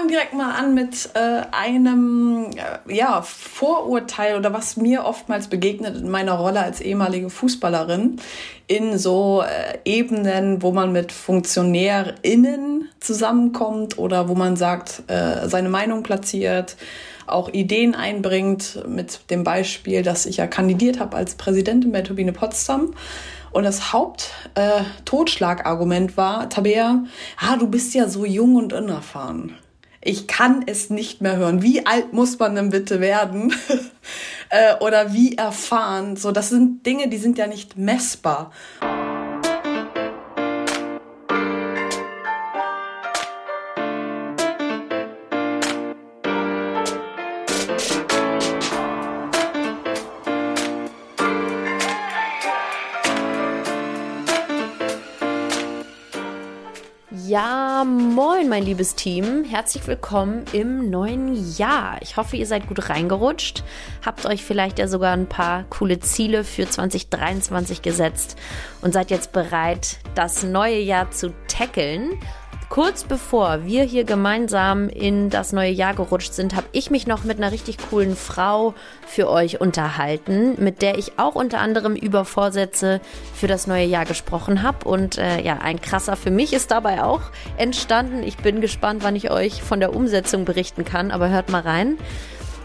[0.00, 5.96] fange direkt mal an mit äh, einem äh, ja, Vorurteil oder was mir oftmals begegnet
[5.96, 8.20] in meiner Rolle als ehemalige Fußballerin
[8.66, 15.68] in so äh, Ebenen, wo man mit FunktionärInnen zusammenkommt oder wo man sagt, äh, seine
[15.68, 16.76] Meinung platziert,
[17.26, 22.32] auch Ideen einbringt, mit dem Beispiel, dass ich ja kandidiert habe als Präsidentin bei Turbine
[22.32, 22.94] Potsdam.
[23.52, 27.04] Und das Haupt-Totschlagargument äh, war, Tabea,
[27.38, 29.56] ah, du bist ja so jung und unerfahren.
[30.02, 31.62] Ich kann es nicht mehr hören.
[31.62, 33.52] Wie alt muss man denn bitte werden?
[34.48, 36.16] äh, oder wie erfahren?
[36.16, 38.50] So, das sind Dinge, die sind ja nicht messbar.
[58.10, 59.44] Moin, mein liebes Team.
[59.44, 61.98] Herzlich willkommen im neuen Jahr.
[62.02, 63.62] Ich hoffe, ihr seid gut reingerutscht.
[64.04, 68.36] Habt euch vielleicht ja sogar ein paar coole Ziele für 2023 gesetzt
[68.82, 72.18] und seid jetzt bereit, das neue Jahr zu tackeln.
[72.70, 77.24] Kurz bevor wir hier gemeinsam in das neue Jahr gerutscht sind, habe ich mich noch
[77.24, 78.74] mit einer richtig coolen Frau
[79.08, 83.00] für euch unterhalten, mit der ich auch unter anderem über Vorsätze
[83.34, 84.88] für das neue Jahr gesprochen habe.
[84.88, 87.22] Und äh, ja, ein krasser für mich ist dabei auch
[87.56, 88.22] entstanden.
[88.22, 91.98] Ich bin gespannt, wann ich euch von der Umsetzung berichten kann, aber hört mal rein.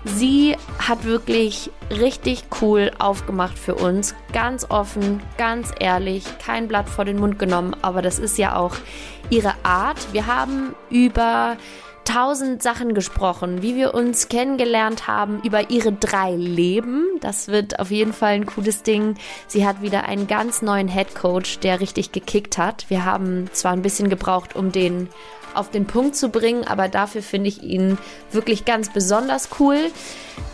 [0.05, 4.13] Sie hat wirklich richtig cool aufgemacht für uns.
[4.33, 8.75] Ganz offen, ganz ehrlich, kein Blatt vor den Mund genommen, aber das ist ja auch
[9.31, 9.97] ihre Art.
[10.13, 11.57] Wir haben über
[12.05, 17.03] tausend Sachen gesprochen, wie wir uns kennengelernt haben, über ihre drei Leben.
[17.19, 19.15] Das wird auf jeden Fall ein cooles Ding.
[19.47, 22.85] Sie hat wieder einen ganz neuen Head Coach, der richtig gekickt hat.
[22.89, 25.09] Wir haben zwar ein bisschen gebraucht, um den
[25.55, 27.97] auf den Punkt zu bringen, aber dafür finde ich ihn
[28.31, 29.77] wirklich ganz besonders cool.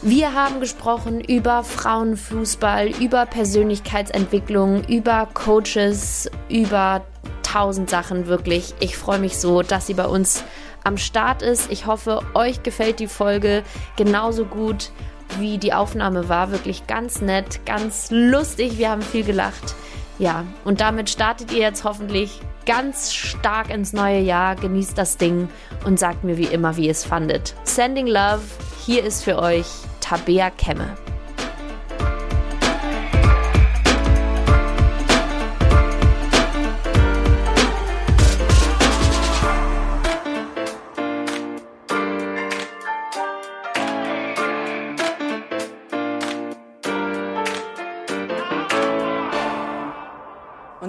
[0.01, 7.01] Wir haben gesprochen über Frauenfußball, über Persönlichkeitsentwicklung, über Coaches, über
[7.43, 8.73] tausend Sachen wirklich.
[8.79, 10.43] Ich freue mich so, dass sie bei uns
[10.83, 11.71] am Start ist.
[11.71, 13.63] Ich hoffe, euch gefällt die Folge
[13.95, 14.91] genauso gut
[15.39, 16.51] wie die Aufnahme war.
[16.51, 18.77] Wirklich ganz nett, ganz lustig.
[18.77, 19.75] Wir haben viel gelacht.
[20.19, 24.55] Ja, und damit startet ihr jetzt hoffentlich ganz stark ins neue Jahr.
[24.55, 25.49] Genießt das Ding
[25.85, 27.55] und sagt mir wie immer, wie ihr es fandet.
[27.63, 28.41] Sending Love,
[28.85, 29.65] hier ist für euch
[29.99, 30.95] Tabea Kemme.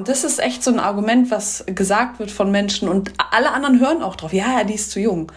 [0.02, 3.78] Und das ist echt so ein Argument, was gesagt wird von Menschen und alle anderen
[3.78, 4.32] hören auch drauf.
[4.32, 5.30] Ja, die ist zu jung.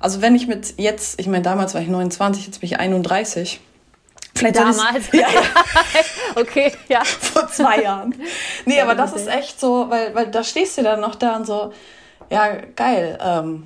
[0.00, 3.60] Also wenn ich mit jetzt, ich meine, damals war ich 29, jetzt bin ich 31.
[4.34, 5.12] Vielleicht damals.
[5.12, 5.26] Ja.
[6.34, 7.04] okay, ja.
[7.04, 8.14] Vor zwei Jahren.
[8.64, 11.46] Nee, aber das ist echt so, weil, weil da stehst du dann noch da und
[11.46, 11.74] so,
[12.30, 13.18] ja, geil.
[13.22, 13.64] Ähm,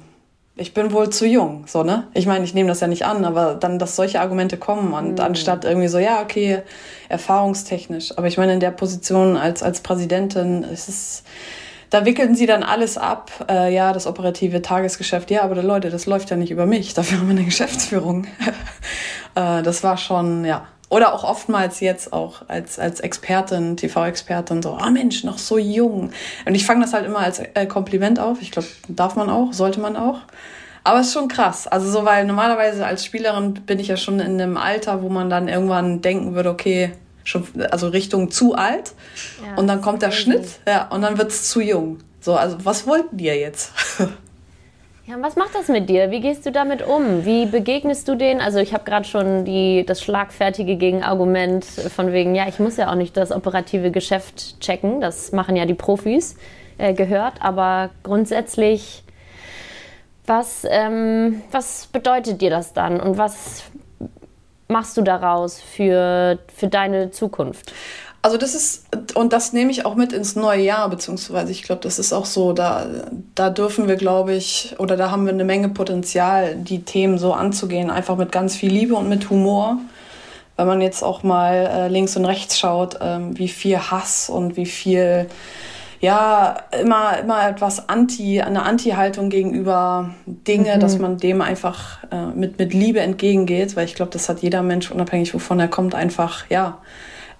[0.60, 2.06] ich bin wohl zu jung, so, ne?
[2.12, 5.15] Ich meine, ich nehme das ja nicht an, aber dann, dass solche Argumente kommen und
[5.15, 5.21] mhm.
[5.21, 6.62] anstatt irgendwie so, ja, okay,
[7.09, 8.16] erfahrungstechnisch.
[8.19, 11.22] Aber ich meine, in der Position als, als Präsidentin ist es,
[11.88, 16.04] da wickeln sie dann alles ab, äh, ja, das operative Tagesgeschäft, ja, aber Leute, das
[16.04, 18.26] läuft ja nicht über mich, dafür haben wir eine Geschäftsführung.
[19.34, 24.73] äh, das war schon, ja, oder auch oftmals jetzt auch als, als Expertin, TV-Expertin, so,
[24.73, 26.11] ah oh Mensch, noch so jung.
[26.45, 28.43] Und ich fange das halt immer als äh, Kompliment auf.
[28.43, 30.19] Ich glaube, darf man auch, sollte man auch.
[30.83, 31.69] Aber es ist schon krass.
[31.69, 35.31] Also so, weil normalerweise als Spielerin bin ich ja schon in einem Alter, wo man
[35.31, 36.93] dann irgendwann denken würde, okay,
[37.23, 38.93] schon, also Richtung zu alt.
[39.45, 41.99] Ja, und dann kommt der Schnitt, ja, und dann wird's zu jung.
[42.21, 43.73] So, also was wollten die jetzt?
[45.10, 46.12] Ja, was macht das mit dir?
[46.12, 47.25] Wie gehst du damit um?
[47.25, 48.41] Wie begegnest du denen?
[48.41, 52.88] Also ich habe gerade schon die, das schlagfertige Gegenargument von wegen, ja, ich muss ja
[52.88, 56.37] auch nicht das operative Geschäft checken, das machen ja die Profis,
[56.78, 57.34] äh, gehört.
[57.41, 59.03] Aber grundsätzlich,
[60.26, 63.64] was, ähm, was bedeutet dir das dann und was
[64.69, 67.73] machst du daraus für, für deine Zukunft?
[68.22, 68.84] Also das ist,
[69.14, 72.26] und das nehme ich auch mit ins neue Jahr, beziehungsweise ich glaube, das ist auch
[72.26, 72.87] so, da,
[73.34, 77.32] da dürfen wir, glaube ich, oder da haben wir eine Menge Potenzial, die Themen so
[77.32, 79.78] anzugehen, einfach mit ganz viel Liebe und mit Humor.
[80.58, 84.58] Wenn man jetzt auch mal äh, links und rechts schaut, ähm, wie viel Hass und
[84.58, 85.26] wie viel,
[86.02, 90.81] ja, immer, immer etwas Anti, eine Anti-Haltung gegenüber Dinge, mhm.
[90.81, 94.62] dass man dem einfach äh, mit, mit Liebe entgegengeht, weil ich glaube, das hat jeder
[94.62, 96.76] Mensch, unabhängig wovon er kommt, einfach, ja,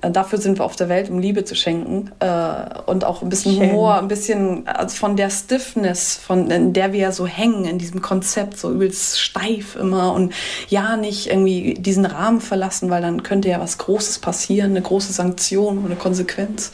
[0.01, 3.57] dafür sind wir auf der Welt, um Liebe zu schenken äh, und auch ein bisschen
[3.57, 3.71] Schön.
[3.71, 7.79] Humor, ein bisschen also von der Stiffness, von in der wir ja so hängen in
[7.79, 10.33] diesem Konzept, so übelst steif immer und
[10.69, 15.13] ja nicht irgendwie diesen Rahmen verlassen, weil dann könnte ja was Großes passieren, eine große
[15.13, 16.73] Sanktion oder eine Konsequenz.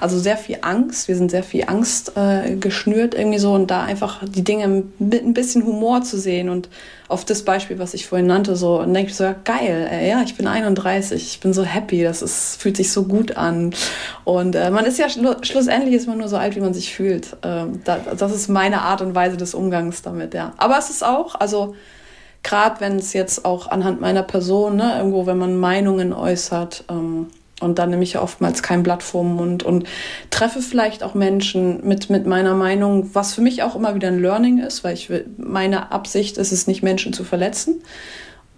[0.00, 3.82] Also sehr viel Angst, wir sind sehr viel Angst äh, geschnürt irgendwie so und da
[3.82, 6.68] einfach die Dinge mit ein bisschen Humor zu sehen und
[7.10, 10.22] auf das Beispiel, was ich vorhin nannte, so und denke so, ja, geil, ey, ja,
[10.22, 13.74] ich bin 31, ich bin so happy, das ist, fühlt sich so gut an.
[14.24, 16.94] Und äh, man ist ja schlu schlussendlich ist man nur so alt, wie man sich
[16.94, 17.36] fühlt.
[17.42, 20.52] Ähm, da, das ist meine Art und Weise des Umgangs damit, ja.
[20.56, 21.74] Aber es ist auch, also
[22.42, 27.26] gerade wenn es jetzt auch anhand meiner Person, ne, irgendwo, wenn man Meinungen äußert, ähm,
[27.60, 29.84] und dann nehme ich ja oftmals kein Blatt vorm Mund und
[30.30, 34.20] treffe vielleicht auch Menschen mit, mit meiner Meinung, was für mich auch immer wieder ein
[34.20, 37.82] Learning ist, weil ich will, meine Absicht ist es nicht, Menschen zu verletzen.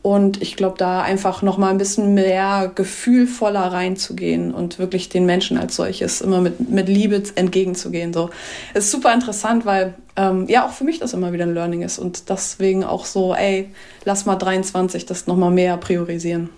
[0.03, 5.27] Und ich glaube, da einfach noch mal ein bisschen mehr gefühlvoller reinzugehen und wirklich den
[5.27, 8.13] Menschen als solches immer mit, mit Liebe entgegenzugehen.
[8.13, 8.31] So
[8.75, 12.01] ist super interessant, weil ähm, ja auch für mich das immer wieder ein Learning ist
[12.01, 13.71] und deswegen auch so, ey,
[14.05, 16.51] lass mal 23 das noch mal mehr priorisieren.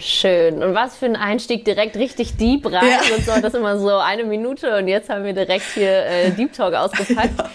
[0.00, 0.62] Schön.
[0.62, 2.88] Und was für ein Einstieg direkt richtig deep rein.
[2.88, 3.00] Ja.
[3.08, 6.52] Sonst war das immer so eine Minute und jetzt haben wir direkt hier äh, Deep
[6.52, 7.34] Talk ausgepackt.
[7.38, 7.50] Ja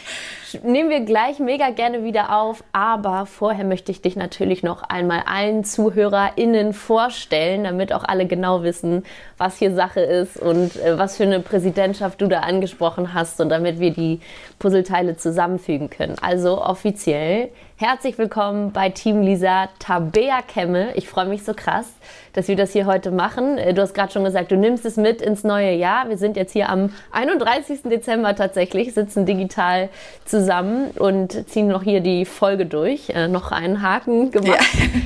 [0.63, 2.63] nehmen wir gleich mega gerne wieder auf.
[2.71, 8.63] Aber vorher möchte ich dich natürlich noch einmal allen ZuhörerInnen vorstellen, damit auch alle genau
[8.63, 9.03] wissen,
[9.37, 13.49] was hier Sache ist und äh, was für eine Präsidentschaft du da angesprochen hast und
[13.49, 14.19] damit wir die
[14.59, 16.15] Puzzleteile zusammenfügen können.
[16.21, 17.49] Also offiziell
[17.81, 20.95] herzlich willkommen bei Team Lisa Tabea Kemme.
[20.95, 21.91] Ich freue mich so krass
[22.33, 23.57] dass wir das hier heute machen.
[23.57, 26.09] Äh, du hast gerade schon gesagt, du nimmst es mit ins neue Jahr.
[26.09, 27.83] Wir sind jetzt hier am 31.
[27.83, 29.89] Dezember tatsächlich, sitzen digital
[30.25, 33.09] zusammen und ziehen noch hier die Folge durch.
[33.09, 34.59] Äh, noch einen Haken gemacht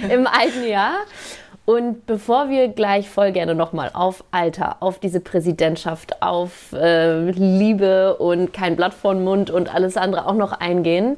[0.04, 0.10] ja.
[0.14, 0.94] im alten Jahr.
[1.66, 8.18] Und bevor wir gleich voll gerne nochmal auf Alter, auf diese Präsidentschaft, auf äh, Liebe
[8.18, 11.18] und kein Blatt vor den Mund und alles andere auch noch eingehen,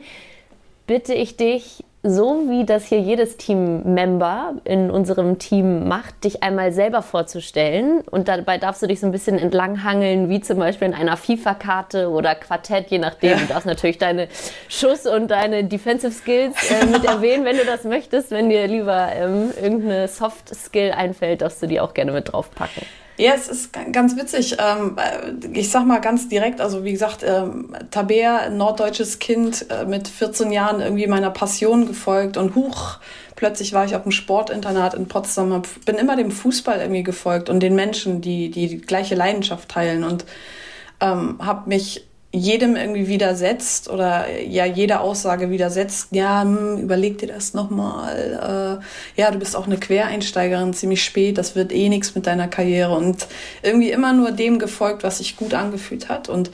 [0.88, 6.72] bitte ich dich, so wie das hier jedes Team-Member in unserem Team macht, dich einmal
[6.72, 8.02] selber vorzustellen.
[8.10, 12.10] Und dabei darfst du dich so ein bisschen entlanghangeln, wie zum Beispiel in einer FIFA-Karte
[12.10, 13.32] oder Quartett, je nachdem.
[13.32, 13.38] Ja.
[13.38, 14.30] Du darfst natürlich deine
[14.70, 18.32] Schuss- und deine Defensive Skills äh, mit erwähnen, wenn du das möchtest.
[18.32, 22.84] Wenn dir lieber ähm, irgendeine Soft-Skill einfällt, darfst du die auch gerne mit draufpacken.
[23.20, 24.58] Ja, es ist ganz witzig.
[24.60, 24.96] Ähm,
[25.54, 30.52] ich sag mal ganz direkt, also wie gesagt, ähm, Tabea, norddeutsches Kind, äh, mit 14
[30.52, 33.00] Jahren irgendwie meiner Passion gefolgt und huch,
[33.36, 37.60] plötzlich war ich auf dem Sportinternat in Potsdam, bin immer dem Fußball irgendwie gefolgt und
[37.62, 40.26] den Menschen, die die, die gleiche Leidenschaft teilen und
[41.00, 42.07] ähm, habe mich
[42.38, 48.80] jedem irgendwie widersetzt oder ja jede Aussage widersetzt, ja, hm, überleg dir das nochmal,
[49.18, 52.48] äh, ja, du bist auch eine Quereinsteigerin ziemlich spät, das wird eh nichts mit deiner
[52.48, 53.28] Karriere und
[53.64, 56.52] irgendwie immer nur dem gefolgt, was sich gut angefühlt hat und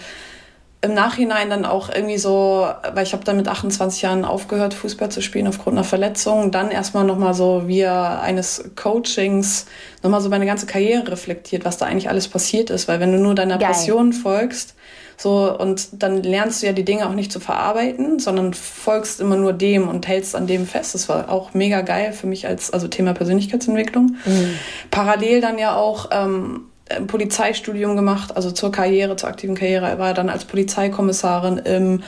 [0.83, 5.07] im Nachhinein dann auch irgendwie so, weil ich habe dann mit 28 Jahren aufgehört, Fußball
[5.07, 9.65] zu spielen aufgrund einer Verletzung, dann erstmal nochmal so via eines Coachings
[10.01, 13.17] nochmal so meine ganze Karriere reflektiert, was da eigentlich alles passiert ist, weil wenn du
[13.17, 13.69] nur deiner Geil.
[13.69, 14.75] Passion folgst,
[15.17, 19.35] so, und dann lernst du ja die Dinge auch nicht zu verarbeiten, sondern folgst immer
[19.35, 20.95] nur dem und hältst an dem fest.
[20.95, 24.15] Das war auch mega geil für mich als, also Thema Persönlichkeitsentwicklung.
[24.25, 24.55] Mhm.
[24.91, 29.87] Parallel dann ja auch, ähm, ein Polizeistudium gemacht, also zur Karriere, zur aktiven Karriere.
[29.87, 32.03] Er war dann als Polizeikommissarin im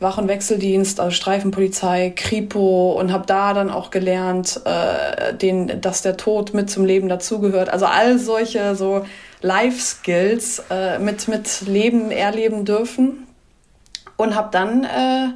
[0.00, 6.02] Wach- und Wechseldienst, also Streifenpolizei, Kripo und habe da dann auch gelernt, äh, den, dass
[6.02, 7.68] der Tod mit zum Leben dazugehört.
[7.68, 9.04] Also all solche so
[9.40, 13.26] Life Skills äh, mit, mit Leben erleben dürfen.
[14.16, 15.28] Und habe dann, äh,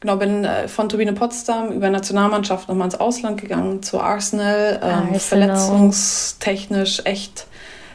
[0.00, 5.18] genau, bin äh, von Turbine Potsdam über Nationalmannschaft nochmal ins Ausland gegangen, zu Arsenal, ähm,
[5.18, 7.46] verletzungstechnisch echt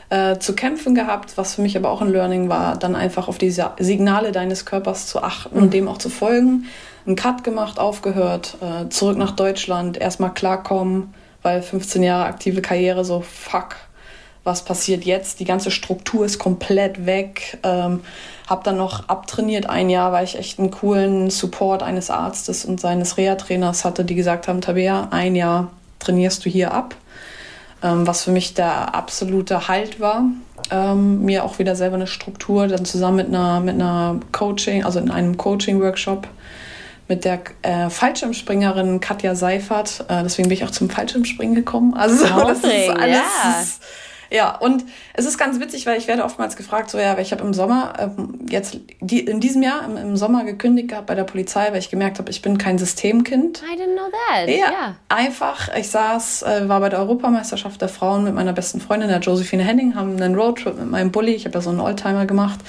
[0.09, 3.37] äh, zu kämpfen gehabt, was für mich aber auch ein Learning war, dann einfach auf
[3.37, 5.63] die Signale deines Körpers zu achten mhm.
[5.63, 6.65] und dem auch zu folgen.
[7.05, 13.05] Einen Cut gemacht, aufgehört, äh, zurück nach Deutschland, erstmal klarkommen, weil 15 Jahre aktive Karriere
[13.05, 13.75] so, fuck,
[14.45, 15.39] was passiert jetzt?
[15.39, 17.57] Die ganze Struktur ist komplett weg.
[17.63, 18.01] Ähm,
[18.47, 22.79] habe dann noch abtrainiert ein Jahr, weil ich echt einen coolen Support eines Arztes und
[22.79, 26.95] seines Reha-Trainers hatte, die gesagt haben, Tabea, ein Jahr trainierst du hier ab.
[27.81, 30.25] Ähm, was für mich der absolute Halt war.
[30.69, 34.99] Ähm, mir auch wieder selber eine Struktur, dann zusammen mit einer, mit einer Coaching, also
[34.99, 36.27] in einem Coaching-Workshop
[37.07, 40.05] mit der äh, Fallschirmspringerin Katja Seifert.
[40.07, 41.93] Äh, deswegen bin ich auch zum Fallschirmspringen gekommen.
[41.95, 43.17] Also das ist alles.
[43.43, 43.61] Ja.
[43.61, 43.81] Ist,
[44.31, 47.31] Ja, und es ist ganz witzig, weil ich werde oftmals gefragt, so ja, weil ich
[47.31, 51.15] habe im Sommer, ähm, jetzt die, in diesem Jahr im, im, Sommer gekündigt gehabt bei
[51.15, 53.61] der Polizei, weil ich gemerkt habe, ich bin kein Systemkind.
[53.63, 54.49] I didn't know that.
[54.49, 54.95] Ja, yeah.
[55.09, 59.19] einfach, ich saß, äh, war bei der Europameisterschaft der Frauen mit meiner besten Freundin, der
[59.19, 62.59] Josephine Henning, haben einen Roadtrip mit meinem Bulli, ich habe ja so einen Oldtimer gemacht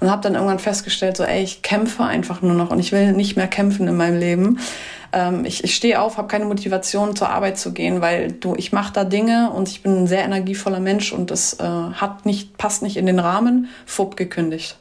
[0.00, 3.12] und habe dann irgendwann festgestellt, so ey, ich kämpfe einfach nur noch und ich will
[3.12, 4.58] nicht mehr kämpfen in meinem Leben
[5.12, 8.72] ähm, ich, ich stehe auf, habe keine Motivation zur Arbeit zu gehen, weil du, ich
[8.72, 12.58] mache da Dinge und ich bin ein sehr energievoller Mensch und das äh, hat nicht,
[12.58, 14.76] passt nicht in den Rahmen, fupp gekündigt.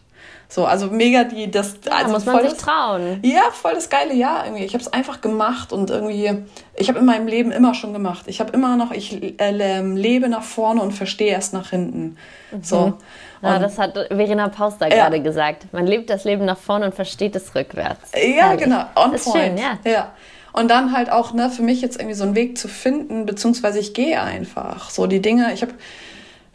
[0.49, 3.19] So, also mega die, das, ja, also muss man sich das, trauen.
[3.21, 4.63] Ja, voll das geile Jahr irgendwie.
[4.63, 8.25] Ich habe es einfach gemacht und irgendwie, ich habe in meinem Leben immer schon gemacht.
[8.27, 12.17] Ich habe immer noch, ich äh, lebe nach vorne und verstehe erst nach hinten.
[12.51, 12.63] Mhm.
[12.63, 12.93] So.
[13.41, 14.95] Ja, das hat Verena Pauster ja.
[14.95, 15.71] gerade gesagt.
[15.73, 18.11] Man lebt das Leben nach vorne und versteht es rückwärts.
[18.13, 18.63] Ja, Herrlich.
[18.63, 18.85] genau.
[18.95, 19.43] On das ist point.
[19.43, 19.77] schön, ja.
[19.83, 20.11] ja.
[20.53, 23.79] Und dann halt auch, ne, für mich jetzt irgendwie so einen Weg zu finden, beziehungsweise
[23.79, 24.89] ich gehe einfach.
[24.89, 25.73] So die Dinge, ich habe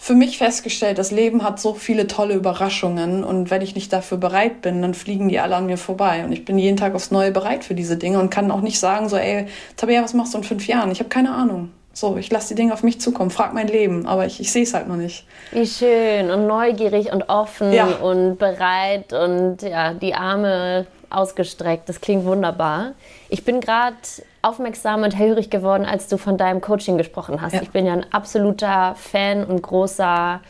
[0.03, 4.19] für mich festgestellt, das Leben hat so viele tolle Überraschungen und wenn ich nicht dafür
[4.19, 6.25] bereit bin, dann fliegen die alle an mir vorbei.
[6.25, 8.81] Und ich bin jeden Tag aufs Neue bereit für diese Dinge und kann auch nicht
[8.81, 10.91] sagen, so, ey, Tabea, was machst du in fünf Jahren?
[10.91, 11.71] Ich habe keine Ahnung.
[11.93, 14.65] So, ich lasse die Dinge auf mich zukommen, frag mein Leben, aber ich, ich sehe
[14.65, 15.25] es halt noch nicht.
[15.53, 17.87] Wie schön und neugierig und offen ja.
[17.87, 21.89] und bereit und ja, die Arme ausgestreckt.
[21.89, 22.93] Das klingt wunderbar.
[23.29, 23.97] Ich bin gerade
[24.43, 27.55] aufmerksam und hellhörig geworden, als du von deinem Coaching gesprochen hast.
[27.55, 27.63] Ja.
[27.63, 30.41] Ich bin ja ein absoluter Fan und großer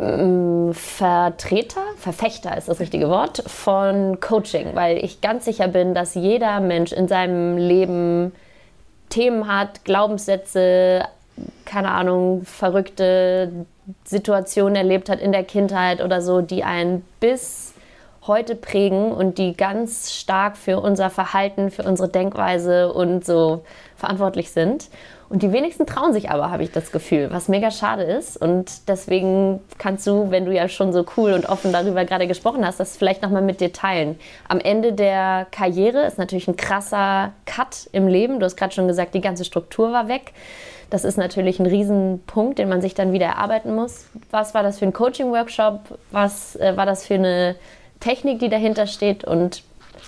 [0.00, 6.14] ähm, Vertreter, Verfechter ist das richtige Wort, von Coaching, weil ich ganz sicher bin, dass
[6.14, 8.32] jeder Mensch in seinem Leben
[9.08, 11.04] Themen hat, Glaubenssätze,
[11.64, 13.66] keine Ahnung, verrückte
[14.04, 17.72] Situationen erlebt hat in der Kindheit oder so, die einen bis
[18.26, 23.62] heute prägen und die ganz stark für unser Verhalten, für unsere Denkweise und so
[23.96, 24.88] verantwortlich sind.
[25.28, 28.36] Und die wenigsten trauen sich aber, habe ich das Gefühl, was mega schade ist.
[28.36, 32.64] Und deswegen kannst du, wenn du ja schon so cool und offen darüber gerade gesprochen
[32.64, 34.18] hast, das vielleicht nochmal mit dir teilen.
[34.48, 38.38] Am Ende der Karriere ist natürlich ein krasser Cut im Leben.
[38.38, 40.32] Du hast gerade schon gesagt, die ganze Struktur war weg.
[40.90, 44.06] Das ist natürlich ein Riesenpunkt, den man sich dann wieder erarbeiten muss.
[44.30, 45.98] Was war das für ein Coaching-Workshop?
[46.12, 47.56] Was äh, war das für eine
[48.00, 49.24] Technik, die dahinter steht?
[49.24, 49.62] Und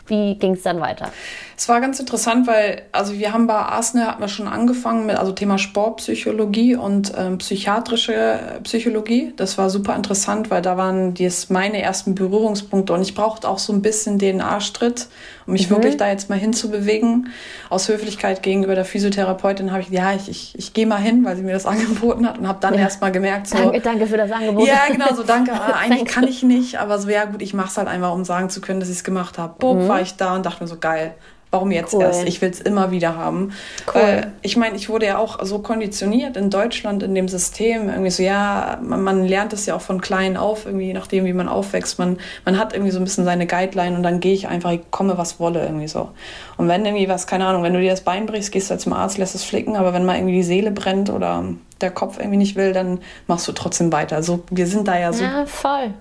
[0.07, 1.11] wie ging es dann weiter?
[1.57, 5.16] Es war ganz interessant, weil, also wir haben bei Arsenal hatten wir schon angefangen mit,
[5.16, 9.33] also Thema Sportpsychologie und ähm, psychiatrische Psychologie.
[9.37, 13.59] Das war super interessant, weil da waren dies meine ersten Berührungspunkte und ich brauchte auch
[13.59, 15.09] so ein bisschen den Arschtritt,
[15.48, 15.76] um mich mhm.
[15.76, 17.30] wirklich da jetzt mal hinzubewegen.
[17.70, 21.36] Aus Höflichkeit gegenüber der Physiotherapeutin habe ich, ja, ich, ich, ich gehe mal hin, weil
[21.36, 22.80] sie mir das angeboten hat und habe dann ja.
[22.80, 23.56] erst mal gemerkt, so.
[23.56, 24.68] Danke, danke für das Angebot.
[24.68, 25.52] Ja, genau, so danke.
[25.52, 28.24] Ah, eigentlich kann ich nicht, aber so, ja gut, ich mache es halt einfach, um
[28.24, 29.54] sagen zu können, dass ich es gemacht habe.
[29.58, 29.88] Bob, mhm.
[29.88, 31.14] war ich da und dachte mir so, geil
[31.50, 32.02] Warum jetzt cool.
[32.02, 32.26] erst?
[32.26, 33.52] Ich will es immer wieder haben.
[33.86, 34.02] Cool.
[34.02, 37.88] Weil ich meine, ich wurde ja auch so konditioniert in Deutschland, in dem System.
[37.88, 41.32] Irgendwie so, ja, man, man lernt es ja auch von klein auf, irgendwie nachdem, wie
[41.32, 41.98] man aufwächst.
[41.98, 44.80] Man, man hat irgendwie so ein bisschen seine Guideline und dann gehe ich einfach, ich
[44.90, 46.10] komme, was wolle, irgendwie so.
[46.58, 48.80] Und wenn irgendwie was, keine Ahnung, wenn du dir das Bein brichst, gehst du halt
[48.82, 51.44] zum Arzt, lässt es flicken, aber wenn mal irgendwie die Seele brennt oder
[51.80, 54.16] der Kopf irgendwie nicht will, dann machst du trotzdem weiter.
[54.16, 55.44] Also wir sind da ja so ja,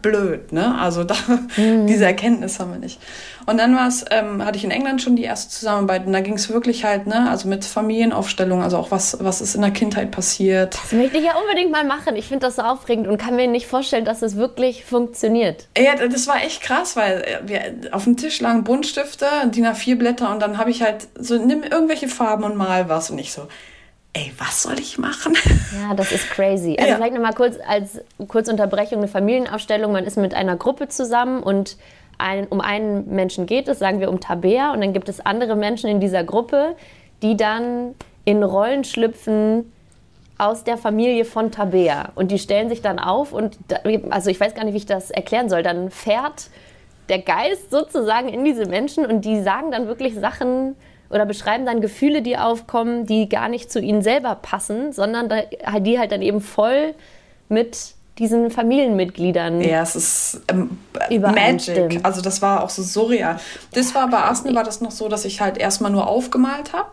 [0.01, 0.77] blöd, ne?
[0.79, 1.15] Also da,
[1.57, 1.87] mhm.
[1.87, 2.99] diese Erkenntnis haben wir nicht.
[3.47, 6.19] Und dann war es, ähm, hatte ich in England schon die erste Zusammenarbeit und da
[6.19, 9.71] ging es wirklich halt, ne, also mit Familienaufstellung, also auch was, was ist in der
[9.71, 10.77] Kindheit passiert.
[10.83, 12.17] Das möchte ich ja unbedingt mal machen.
[12.17, 15.69] Ich finde das so aufregend und kann mir nicht vorstellen, dass es wirklich funktioniert.
[15.77, 19.95] Ja, das war echt krass, weil äh, wir, auf dem Tisch lagen Buntstifte, DIN A4
[19.95, 23.31] Blätter und dann habe ich halt so, nimm irgendwelche Farben und mal was und ich
[23.31, 23.47] so,
[24.17, 25.35] ey, was soll ich machen?
[25.79, 26.75] Ja, das ist crazy.
[26.77, 26.95] Also ja.
[26.95, 29.91] vielleicht nochmal kurz als kurze Unterbrechung, eine Familienaufstellung.
[29.91, 31.77] Man ist mit einer Gruppe zusammen und
[32.17, 35.55] ein, um einen Menschen geht es, sagen wir um Tabea, und dann gibt es andere
[35.55, 36.75] Menschen in dieser Gruppe,
[37.21, 37.93] die dann
[38.25, 39.71] in Rollen schlüpfen
[40.39, 42.11] aus der Familie von Tabea.
[42.15, 43.77] Und die stellen sich dann auf und, da,
[44.09, 46.49] also ich weiß gar nicht, wie ich das erklären soll, dann fährt
[47.09, 50.75] der Geist sozusagen in diese Menschen und die sagen dann wirklich Sachen,
[51.09, 55.29] oder beschreiben dann Gefühle, die aufkommen, die gar nicht zu ihnen selber passen, sondern
[55.81, 56.93] die halt dann eben voll
[57.49, 59.61] mit diesen Familienmitgliedern.
[59.61, 61.99] Ja, es ist ähm, Magic.
[62.03, 63.39] Also das war auch so surreal.
[63.73, 66.89] Das war bei Arsenal war das noch so, dass ich halt erstmal nur aufgemalt habe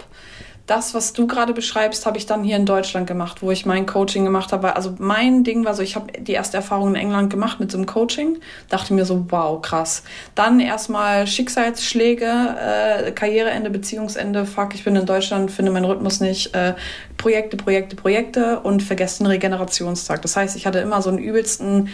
[0.67, 3.85] das, was du gerade beschreibst, habe ich dann hier in Deutschland gemacht, wo ich mein
[3.85, 4.77] Coaching gemacht habe.
[4.77, 7.77] Also mein Ding war so, ich habe die erste Erfahrung in England gemacht mit so
[7.77, 8.39] einem Coaching,
[8.71, 10.05] dachte mir so, wow, krass.
[10.35, 16.55] Dann erstmal Schicksalsschläge, äh, Karriereende, Beziehungsende, fuck, ich bin in Deutschland, finde meinen Rhythmus nicht,
[16.55, 16.75] äh,
[17.19, 20.23] Projekte, Projekte, Projekte und vergesse den Regenerationstag.
[20.23, 21.91] Das heißt, ich hatte immer so einen übelsten,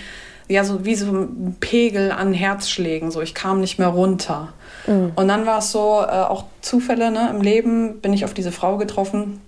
[0.47, 4.53] ja, so wie so ein Pegel an Herzschlägen, so ich kam nicht mehr runter.
[4.91, 5.13] Mhm.
[5.15, 8.53] Und dann war es so, äh, auch Zufälle ne, im Leben bin ich auf diese
[8.53, 9.41] Frau getroffen.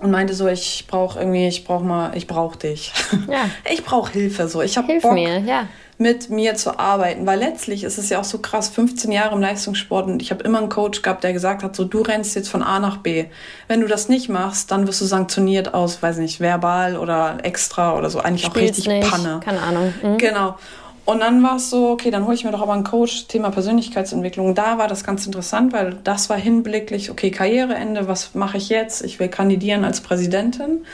[0.00, 2.92] und meinte so, ich brauche irgendwie, ich brauche mal, ich brauche dich.
[3.30, 3.48] Ja.
[3.72, 4.60] Ich brauche Hilfe so.
[4.60, 5.68] Ich habe Bock mir, ja.
[5.98, 9.40] mit mir zu arbeiten, weil letztlich ist es ja auch so krass, 15 Jahre im
[9.40, 12.48] Leistungssport und ich habe immer einen Coach gehabt, der gesagt hat, so du rennst jetzt
[12.48, 13.26] von A nach B.
[13.68, 17.96] Wenn du das nicht machst, dann wirst du sanktioniert aus, weiß nicht, verbal oder extra
[17.96, 19.10] oder so, eigentlich Spielst auch richtig nicht.
[19.10, 19.40] Panne.
[19.44, 19.94] Keine Ahnung.
[20.02, 20.18] Mhm.
[20.18, 20.56] Genau.
[21.04, 23.50] Und dann war es so, okay, dann hole ich mir doch aber einen Coach, Thema
[23.50, 24.54] Persönlichkeitsentwicklung.
[24.54, 29.04] Da war das ganz interessant, weil das war hinblicklich, okay, Karriereende, was mache ich jetzt?
[29.04, 30.86] Ich will kandidieren als Präsidentin.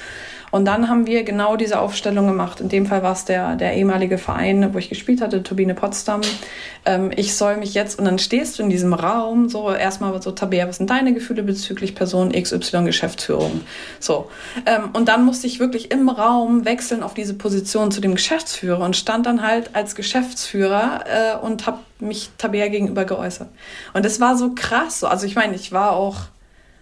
[0.50, 2.60] Und dann haben wir genau diese Aufstellung gemacht.
[2.60, 6.20] In dem Fall war es der, der ehemalige Verein, wo ich gespielt hatte, Turbine Potsdam.
[6.84, 10.32] Ähm, ich soll mich jetzt, und dann stehst du in diesem Raum, so erstmal so,
[10.32, 13.60] Tabea, was sind deine Gefühle bezüglich Person XY Geschäftsführung?
[14.00, 14.30] So.
[14.66, 18.84] Ähm, und dann musste ich wirklich im Raum wechseln auf diese Position zu dem Geschäftsführer
[18.84, 23.48] und stand dann halt als Geschäftsführer äh, und habe mich Tabea gegenüber geäußert.
[23.92, 25.00] Und es war so krass.
[25.00, 25.06] So.
[25.06, 26.16] Also ich meine, ich war auch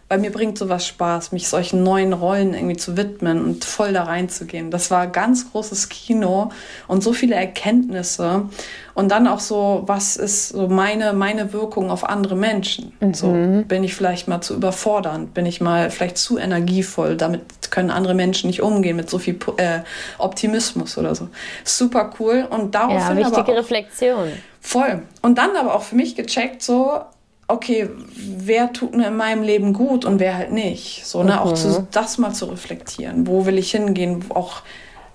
[0.09, 4.05] weil mir bringt sowas Spaß, mich solchen neuen Rollen irgendwie zu widmen und voll da
[4.05, 4.71] reinzugehen.
[4.71, 6.51] Das war ganz großes Kino
[6.87, 8.47] und so viele Erkenntnisse
[8.95, 12.93] und dann auch so, was ist so meine, meine Wirkung auf andere Menschen?
[13.01, 13.15] Mhm.
[13.15, 13.33] So,
[13.69, 15.35] bin ich vielleicht mal zu überfordernd?
[15.35, 17.17] Bin ich mal vielleicht zu energievoll?
[17.17, 19.81] Damit können andere Menschen nicht umgehen mit so viel äh,
[20.17, 21.29] Optimismus oder so.
[21.65, 24.33] Super cool und daraufhin ja, wichtige auch, Reflexion.
[24.61, 25.03] Voll.
[25.23, 27.01] Und dann aber auch für mich gecheckt, so,
[27.49, 31.07] okay, wer tut mir in meinem Leben gut und wer halt nicht.
[31.07, 31.39] So, ne, mhm.
[31.39, 33.27] auch zu, das mal zu reflektieren.
[33.27, 34.25] Wo will ich hingehen?
[34.29, 34.63] Auch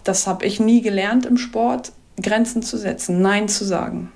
[0.03, 4.11] das habe ich nie gelernt im Sport, Grenzen zu setzen, Nein zu sagen.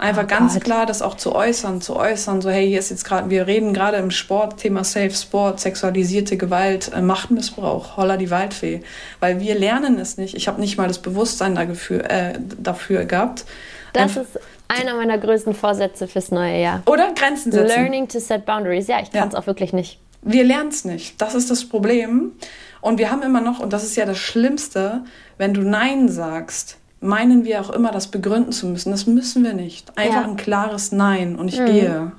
[0.00, 0.64] Einfach oh ganz Gott.
[0.64, 3.74] klar das auch zu äußern, zu äußern, so hey, hier ist jetzt gerade, wir reden
[3.74, 8.80] gerade im Sport, Thema Safe Sport, sexualisierte Gewalt, äh, Machtmissbrauch, holla die Waldfee.
[9.20, 10.34] Weil wir lernen es nicht.
[10.34, 13.44] Ich habe nicht mal das Bewusstsein dafür, äh, dafür gehabt.
[13.92, 16.82] Das Einf ist einer meiner größten Vorsätze fürs neue Jahr.
[16.86, 17.66] Oder Grenzen setzen.
[17.66, 18.86] Learning to set boundaries.
[18.86, 19.40] Ja, ich kann es ja.
[19.40, 19.98] auch wirklich nicht.
[20.22, 21.20] Wir lernen es nicht.
[21.20, 22.32] Das ist das Problem.
[22.80, 25.04] Und wir haben immer noch, und das ist ja das Schlimmste,
[25.38, 28.90] wenn du Nein sagst, meinen wir auch immer, das begründen zu müssen.
[28.90, 29.96] Das müssen wir nicht.
[29.96, 30.24] Einfach ja.
[30.24, 31.66] ein klares Nein und ich mhm.
[31.66, 32.12] gehe.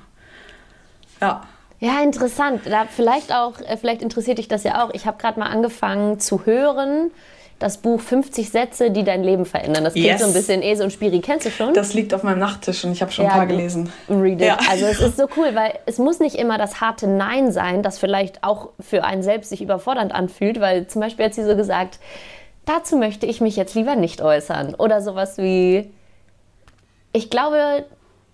[1.21, 1.43] Ja.
[1.79, 2.61] Ja, interessant.
[2.65, 4.91] Da vielleicht auch, äh, vielleicht interessiert dich das ja auch.
[4.93, 7.09] Ich habe gerade mal angefangen zu hören,
[7.61, 9.83] das Buch 50 Sätze, die dein Leben verändern.
[9.83, 10.21] Das klingt yes.
[10.21, 11.21] so ein bisschen eh so ein Spiri.
[11.21, 11.73] Kennst du schon?
[11.73, 13.91] Das liegt auf meinem Nachttisch und ich habe schon ja, ein paar gelesen.
[14.09, 14.47] Read it.
[14.47, 14.57] Ja.
[14.69, 17.99] Also es ist so cool, weil es muss nicht immer das harte Nein sein, das
[17.99, 21.99] vielleicht auch für einen selbst sich überfordernd anfühlt, weil zum Beispiel hat sie so gesagt,
[22.65, 24.73] dazu möchte ich mich jetzt lieber nicht äußern.
[24.75, 25.91] Oder sowas wie,
[27.13, 27.85] ich glaube,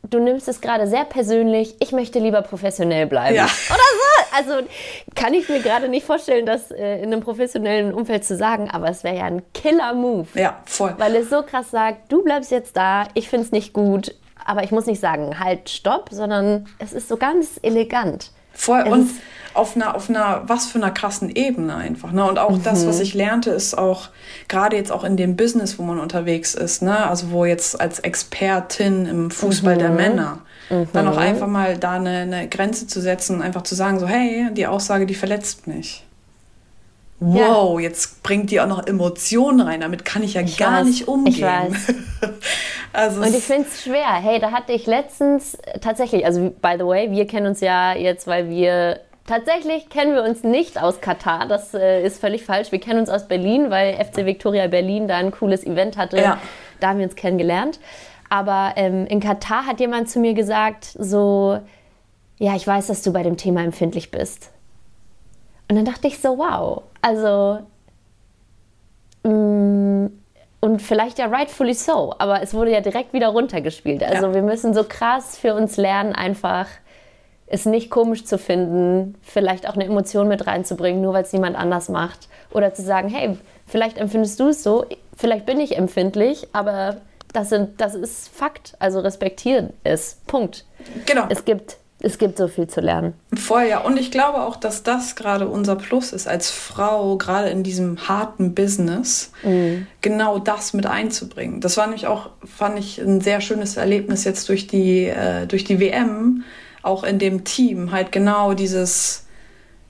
[0.04, 3.36] du nimmst es gerade sehr persönlich, ich möchte lieber professionell bleiben.
[3.36, 3.44] Ja.
[3.44, 4.17] Oder so.
[4.38, 4.68] Also
[5.16, 8.90] kann ich mir gerade nicht vorstellen, das äh, in einem professionellen Umfeld zu sagen, aber
[8.90, 10.28] es wäre ja ein Killer-Move.
[10.36, 10.94] Ja, voll.
[10.98, 14.14] Weil es so krass sagt, du bleibst jetzt da, ich finde es nicht gut,
[14.46, 18.32] aber ich muss nicht sagen, halt, stopp, sondern es ist so ganz elegant.
[18.54, 18.82] Voll.
[18.82, 19.10] Es und
[19.54, 22.12] auf einer, auf einer, was für einer krassen Ebene einfach.
[22.12, 22.24] Ne?
[22.24, 22.64] Und auch mhm.
[22.64, 23.02] das, was mhm.
[23.02, 24.10] ich lernte, ist auch,
[24.48, 27.08] gerade jetzt auch in dem Business, wo man unterwegs ist, ne?
[27.08, 29.80] also wo jetzt als Expertin im Fußball mhm.
[29.80, 30.88] der Männer, mhm.
[30.94, 34.50] dann auch einfach mal da eine, eine Grenze zu setzen, einfach zu sagen, so, hey,
[34.54, 36.04] die Aussage, die verletzt mich.
[37.20, 37.88] Wow, ja.
[37.88, 39.82] jetzt bringt die auch noch Emotionen rein.
[39.82, 41.34] Damit kann ich ja ich gar weiß, nicht umgehen.
[41.34, 41.96] Ich weiß.
[42.94, 44.14] also und ich finde es schwer.
[44.22, 48.28] Hey, da hatte ich letztens tatsächlich, also by the way, wir kennen uns ja jetzt,
[48.28, 51.48] weil wir Tatsächlich kennen wir uns nicht aus Katar.
[51.50, 52.72] Das äh, ist völlig falsch.
[52.72, 56.16] Wir kennen uns aus Berlin, weil FC Victoria Berlin da ein cooles Event hatte.
[56.18, 56.40] Ja.
[56.80, 57.78] Da haben wir uns kennengelernt.
[58.30, 61.60] Aber ähm, in Katar hat jemand zu mir gesagt, so,
[62.38, 64.52] ja, ich weiß, dass du bei dem Thema empfindlich bist.
[65.70, 66.84] Und dann dachte ich so, wow.
[67.02, 67.60] Also,
[69.24, 70.12] mh, mm,
[70.60, 74.04] und vielleicht ja rightfully so, aber es wurde ja direkt wieder runtergespielt.
[74.04, 74.34] Also ja.
[74.34, 76.68] wir müssen so krass für uns lernen, einfach
[77.46, 81.56] es nicht komisch zu finden, vielleicht auch eine Emotion mit reinzubringen, nur weil es jemand
[81.56, 82.28] anders macht.
[82.52, 84.86] Oder zu sagen, hey, vielleicht empfindest du es so,
[85.16, 86.98] vielleicht bin ich empfindlich, aber
[87.38, 88.74] das, sind, das ist Fakt.
[88.80, 90.18] Also respektieren es.
[90.26, 90.66] Punkt.
[91.06, 91.26] Genau.
[91.30, 93.14] Es gibt, es gibt so viel zu lernen.
[93.36, 93.86] Vorher.
[93.86, 98.08] Und ich glaube auch, dass das gerade unser Plus ist, als Frau, gerade in diesem
[98.08, 99.86] harten Business, mhm.
[100.02, 101.62] genau das mit einzubringen.
[101.62, 105.64] Das war nämlich auch, fand ich, ein sehr schönes Erlebnis jetzt durch die, äh, durch
[105.64, 106.44] die WM
[106.82, 109.27] auch in dem Team halt genau dieses,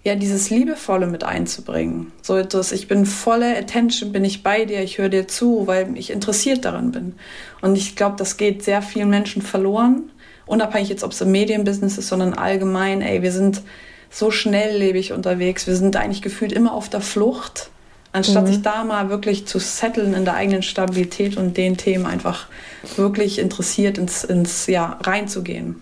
[0.04, 2.12] ja, dieses Liebevolle mit einzubringen.
[2.22, 5.98] So etwas, ich bin voller Attention, bin ich bei dir, ich höre dir zu, weil
[5.98, 7.16] ich interessiert daran bin.
[7.62, 10.10] Und ich glaube, das geht sehr vielen Menschen verloren,
[10.46, 13.62] unabhängig jetzt, ob es im Medienbusiness ist, sondern allgemein, ey, wir sind
[14.10, 17.70] so schnelllebig unterwegs, wir sind eigentlich gefühlt immer auf der Flucht,
[18.14, 18.48] anstatt mhm.
[18.48, 22.48] sich da mal wirklich zu setteln in der eigenen Stabilität und den Themen einfach
[22.96, 25.82] wirklich interessiert ins, ins ja, reinzugehen.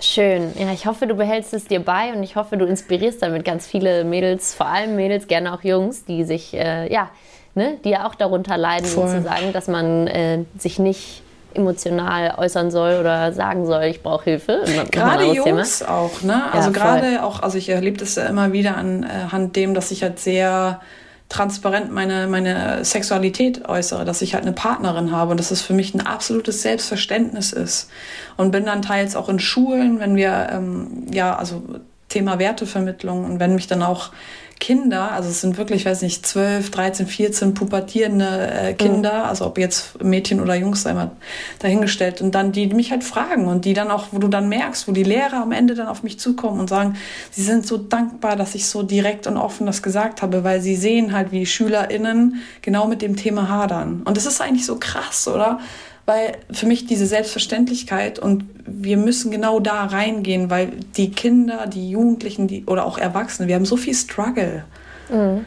[0.00, 0.52] Schön.
[0.58, 3.66] Ja, ich hoffe, du behältst es dir bei und ich hoffe, du inspirierst damit ganz
[3.66, 7.08] viele Mädels, vor allem Mädels, gerne auch Jungs, die sich, äh, ja,
[7.54, 9.08] ne, die ja auch darunter leiden, Voll.
[9.08, 11.22] sozusagen, dass man äh, sich nicht
[11.54, 14.62] emotional äußern soll oder sagen soll, ich brauche Hilfe.
[14.90, 15.90] Gerade Jungs Thema.
[15.90, 16.52] auch, ne?
[16.52, 20.02] Also ja, gerade auch, also ich erlebe das ja immer wieder anhand dem, dass ich
[20.02, 20.80] halt sehr
[21.28, 25.74] transparent meine, meine Sexualität äußere, dass ich halt eine Partnerin habe und dass es für
[25.74, 27.90] mich ein absolutes Selbstverständnis ist.
[28.36, 31.62] Und bin dann teils auch in Schulen, wenn wir, ähm, ja, also
[32.08, 34.10] Thema Wertevermittlung und wenn mich dann auch
[34.58, 39.28] Kinder, also es sind wirklich, weiß nicht, 12, 13, 14 pubertierende äh, Kinder, mhm.
[39.28, 41.10] also ob jetzt Mädchen oder Jungs, sei mal
[41.58, 44.88] dahingestellt, und dann die mich halt fragen und die dann auch, wo du dann merkst,
[44.88, 46.96] wo die Lehrer am Ende dann auf mich zukommen und sagen,
[47.30, 50.76] sie sind so dankbar, dass ich so direkt und offen das gesagt habe, weil sie
[50.76, 54.02] sehen halt, wie SchülerInnen genau mit dem Thema hadern.
[54.04, 55.60] Und das ist eigentlich so krass, oder?
[56.06, 61.90] Weil für mich diese Selbstverständlichkeit und wir müssen genau da reingehen, weil die Kinder, die
[61.90, 64.64] Jugendlichen die, oder auch Erwachsene, wir haben so viel Struggle.
[65.10, 65.44] Mhm.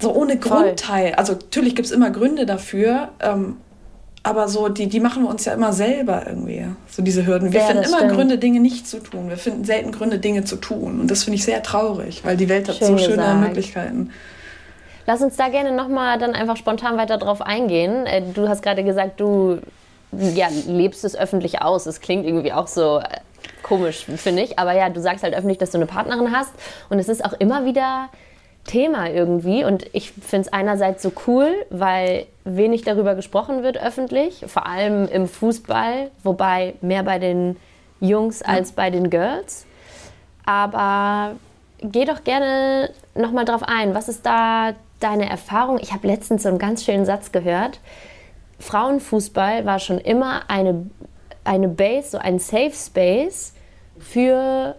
[0.00, 1.14] So ohne Grundteil.
[1.14, 3.56] Also natürlich gibt es immer Gründe dafür, ähm,
[4.22, 7.52] aber so, die, die machen wir uns ja immer selber irgendwie, so diese Hürden.
[7.52, 8.12] Wir ja, finden immer stimmt.
[8.14, 9.28] Gründe, Dinge nicht zu tun.
[9.28, 11.00] Wir finden selten Gründe, Dinge zu tun.
[11.00, 13.40] Und das finde ich sehr traurig, weil die Welt hat Schön so schöne gesagt.
[13.40, 14.10] Möglichkeiten.
[15.06, 18.06] Lass uns da gerne nochmal dann einfach spontan weiter drauf eingehen.
[18.06, 19.60] Äh, du hast gerade gesagt, du
[20.12, 21.86] ja, lebst es öffentlich aus.
[21.86, 23.04] Es klingt irgendwie auch so äh,
[23.62, 24.58] komisch, finde ich.
[24.58, 26.52] Aber ja, du sagst halt öffentlich, dass du eine Partnerin hast.
[26.88, 28.08] Und es ist auch immer wieder
[28.64, 29.64] Thema irgendwie.
[29.64, 34.44] Und ich finde es einerseits so cool, weil wenig darüber gesprochen wird öffentlich.
[34.46, 37.56] Vor allem im Fußball, wobei mehr bei den
[38.00, 39.66] Jungs als bei den Girls.
[40.46, 41.32] Aber
[41.80, 43.94] geh doch gerne nochmal drauf ein.
[43.94, 44.72] Was ist da
[45.04, 45.78] deine Erfahrung?
[45.80, 47.80] Ich habe letztens so einen ganz schönen Satz gehört.
[48.58, 50.86] Frauenfußball war schon immer eine,
[51.44, 53.52] eine Base, so ein Safe Space
[53.98, 54.76] für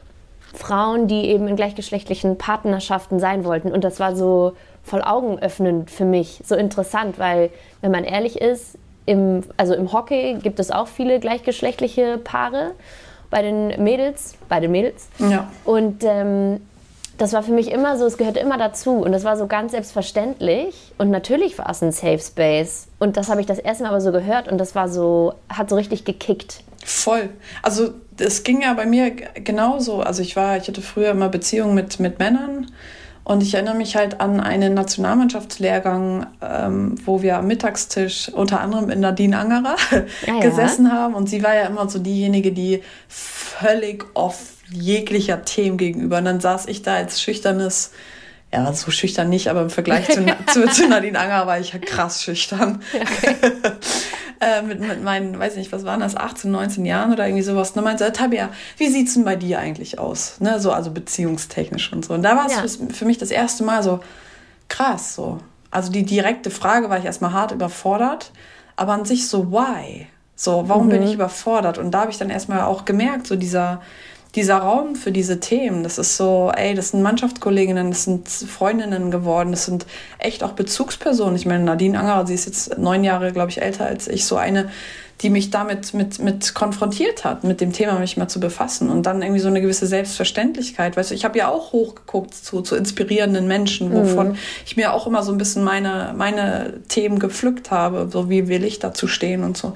[0.54, 3.72] Frauen, die eben in gleichgeschlechtlichen Partnerschaften sein wollten.
[3.72, 7.50] Und das war so voll augenöffnend für mich, so interessant, weil,
[7.82, 12.72] wenn man ehrlich ist, im, also im Hockey gibt es auch viele gleichgeschlechtliche Paare
[13.30, 15.10] bei den Mädels, bei den Mädels.
[15.20, 15.52] Ja.
[15.64, 16.62] Und ähm,
[17.18, 19.72] das war für mich immer so, es gehörte immer dazu und das war so ganz
[19.72, 23.90] selbstverständlich und natürlich war es ein Safe Space und das habe ich das erste Mal
[23.90, 26.64] aber so gehört und das war so, hat so richtig gekickt.
[26.84, 27.30] Voll.
[27.64, 30.02] Also es ging ja bei mir genauso.
[30.02, 32.68] Also ich war, ich hatte früher immer Beziehungen mit, mit Männern
[33.24, 38.92] und ich erinnere mich halt an einen Nationalmannschaftslehrgang, ähm, wo wir am Mittagstisch unter anderem
[38.92, 39.78] in Nadine Angerer
[40.28, 40.92] ja, gesessen ja.
[40.92, 46.18] haben und sie war ja immer so diejenige, die völlig off jeglicher Themen gegenüber.
[46.18, 47.92] Und dann saß ich da als schüchternes,
[48.54, 51.80] ja, so schüchtern nicht, aber im Vergleich zu, zu, zu Nadine Anger war ich ja
[51.80, 52.82] krass schüchtern.
[52.94, 53.36] Okay.
[54.40, 57.70] äh, mit, mit meinen, weiß nicht, was waren das, 18, 19 Jahren oder irgendwie sowas.
[57.70, 60.40] Und dann meinte Tabia, wie sieht's denn bei dir eigentlich aus?
[60.40, 62.14] Ne, so, also beziehungstechnisch und so.
[62.14, 62.88] Und da war es ja.
[62.94, 64.00] für, mich das erste Mal so
[64.68, 65.40] krass, so.
[65.72, 68.32] Also die direkte Frage war ich erstmal hart überfordert,
[68.78, 70.08] aber an sich so, why?
[70.38, 70.92] So, warum mhm.
[70.92, 71.78] bin ich überfordert?
[71.78, 73.82] Und da habe ich dann erstmal auch gemerkt, so dieser,
[74.36, 79.10] dieser Raum für diese Themen, das ist so, ey, das sind Mannschaftskolleginnen, das sind Freundinnen
[79.10, 79.86] geworden, das sind
[80.20, 81.36] echt auch Bezugspersonen.
[81.36, 84.36] Ich meine, Nadine Angerer, sie ist jetzt neun Jahre, glaube ich, älter als ich, so
[84.36, 84.70] eine,
[85.22, 88.90] die mich damit mit, mit konfrontiert hat, mit dem Thema mich mal zu befassen.
[88.90, 90.98] Und dann irgendwie so eine gewisse Selbstverständlichkeit.
[90.98, 94.38] Weißt du, ich habe ja auch hochgeguckt zu, zu inspirierenden Menschen, wovon mhm.
[94.66, 98.66] ich mir auch immer so ein bisschen meine, meine Themen gepflückt habe, so wie will
[98.66, 99.74] ich dazu stehen und so.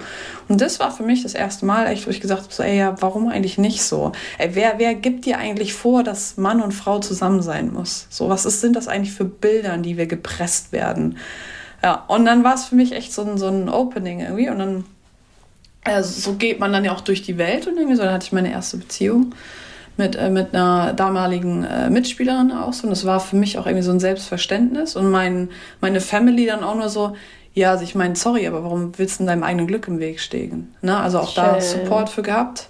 [0.49, 2.77] Und das war für mich das erste Mal, echt, wo ich gesagt habe, so, ey,
[2.77, 4.11] ja, warum eigentlich nicht so?
[4.39, 8.07] Ey, wer, wer gibt dir eigentlich vor, dass Mann und Frau zusammen sein muss?
[8.09, 11.17] So, was ist, sind das eigentlich für Bilder, in die wir gepresst werden?
[11.81, 14.59] Ja, und dann war es für mich echt so ein, so ein Opening irgendwie und
[14.59, 14.83] dann
[15.83, 18.03] also so geht man dann ja auch durch die Welt und irgendwie so.
[18.03, 19.33] Dann hatte ich meine erste Beziehung
[19.97, 22.83] mit, äh, mit einer damaligen äh, Mitspielerin auch so.
[22.83, 24.95] Und das war für mich auch irgendwie so ein Selbstverständnis.
[24.95, 25.49] Und mein,
[25.81, 27.15] meine Family dann auch nur so,
[27.53, 30.73] ja, also ich meine, sorry, aber warum willst du deinem eigenen Glück im Weg stehen?
[30.81, 30.97] Ne?
[30.97, 31.43] Also auch Schön.
[31.43, 32.69] da Support für gehabt.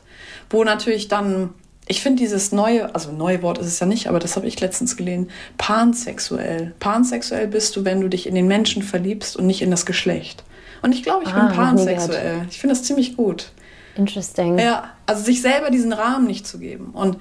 [0.49, 1.53] Wo natürlich dann,
[1.87, 4.59] ich finde dieses neue, also neue Wort ist es ja nicht, aber das habe ich
[4.59, 6.73] letztens gelesen, pansexuell.
[6.79, 10.43] Pansexuell bist du, wenn du dich in den Menschen verliebst und nicht in das Geschlecht.
[10.81, 12.45] Und ich glaube, ich ah, bin pansexuell.
[12.49, 13.51] Ich finde das ziemlich gut.
[13.95, 14.57] Interesting.
[14.57, 16.91] Ja, also sich selber diesen Rahmen nicht zu geben.
[16.91, 17.17] Und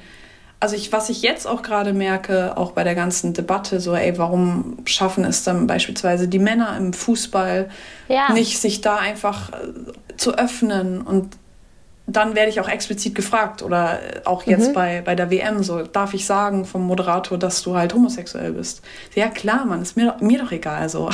[0.61, 4.18] also ich, was ich jetzt auch gerade merke, auch bei der ganzen Debatte, so, ey,
[4.18, 7.71] warum schaffen es dann beispielsweise die Männer im Fußball
[8.09, 8.33] ja.
[8.33, 11.37] nicht, sich da einfach äh, zu öffnen und
[12.11, 14.73] dann werde ich auch explizit gefragt oder auch jetzt mhm.
[14.73, 18.83] bei, bei der WM so, darf ich sagen vom Moderator, dass du halt homosexuell bist?
[19.14, 21.11] Ja klar, Mann, ist mir, mir doch egal so.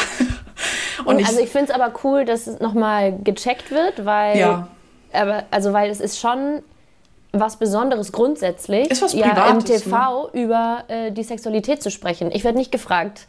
[1.05, 4.69] Und ich, also ich finde es aber cool, dass es nochmal gecheckt wird, weil, ja.
[5.13, 6.63] aber, also weil es ist schon
[7.33, 10.41] was Besonderes grundsätzlich, ist was ja, im TV ne?
[10.41, 12.31] über äh, die Sexualität zu sprechen.
[12.33, 13.27] Ich werde nicht gefragt,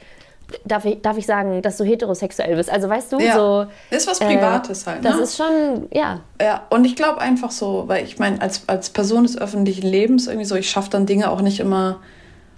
[0.66, 2.70] darf ich, darf ich sagen, dass du heterosexuell bist.
[2.70, 3.36] Also weißt du, ja.
[3.36, 3.66] so.
[3.90, 5.04] Ist was Privates äh, halt.
[5.04, 5.10] Ne?
[5.10, 6.22] Das ist schon, ja.
[6.42, 10.28] Ja, und ich glaube einfach so, weil ich meine, als, als Person des öffentlichen Lebens
[10.28, 12.00] irgendwie so, ich schaffe dann Dinge auch nicht immer,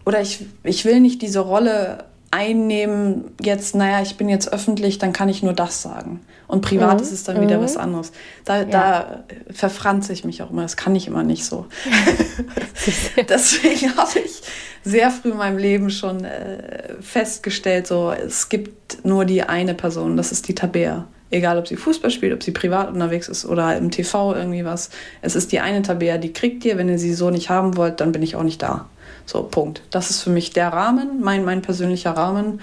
[0.05, 5.13] oder ich, ich will nicht diese Rolle einnehmen, jetzt, naja, ich bin jetzt öffentlich, dann
[5.13, 6.21] kann ich nur das sagen.
[6.47, 7.03] Und privat mhm.
[7.03, 7.63] ist es dann wieder mhm.
[7.63, 8.11] was anderes.
[8.45, 8.65] Da, ja.
[8.65, 10.61] da verfranze ich mich auch immer.
[10.61, 11.65] Das kann ich immer nicht so.
[13.29, 14.41] Deswegen habe ich
[14.83, 20.17] sehr früh in meinem Leben schon äh, festgestellt, so, es gibt nur die eine Person,
[20.17, 21.07] das ist die Tabea.
[21.29, 24.89] Egal, ob sie Fußball spielt, ob sie privat unterwegs ist oder im TV irgendwie was.
[25.21, 26.77] Es ist die eine Tabea, die kriegt ihr.
[26.77, 28.87] Wenn ihr sie so nicht haben wollt, dann bin ich auch nicht da.
[29.27, 29.81] So, Punkt.
[29.91, 32.61] Das ist für mich der Rahmen, mein, mein persönlicher Rahmen.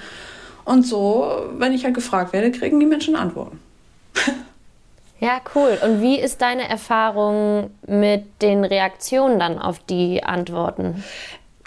[0.64, 3.60] Und so, wenn ich halt gefragt werde, kriegen die Menschen Antworten.
[5.20, 5.78] ja, cool.
[5.84, 11.04] Und wie ist deine Erfahrung mit den Reaktionen dann auf die Antworten?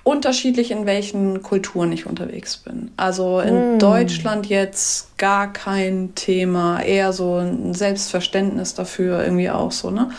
[0.03, 2.91] Unterschiedlich, in welchen Kulturen ich unterwegs bin.
[2.97, 3.79] Also in mm.
[3.79, 10.09] Deutschland jetzt gar kein Thema, eher so ein Selbstverständnis dafür irgendwie auch so, ne?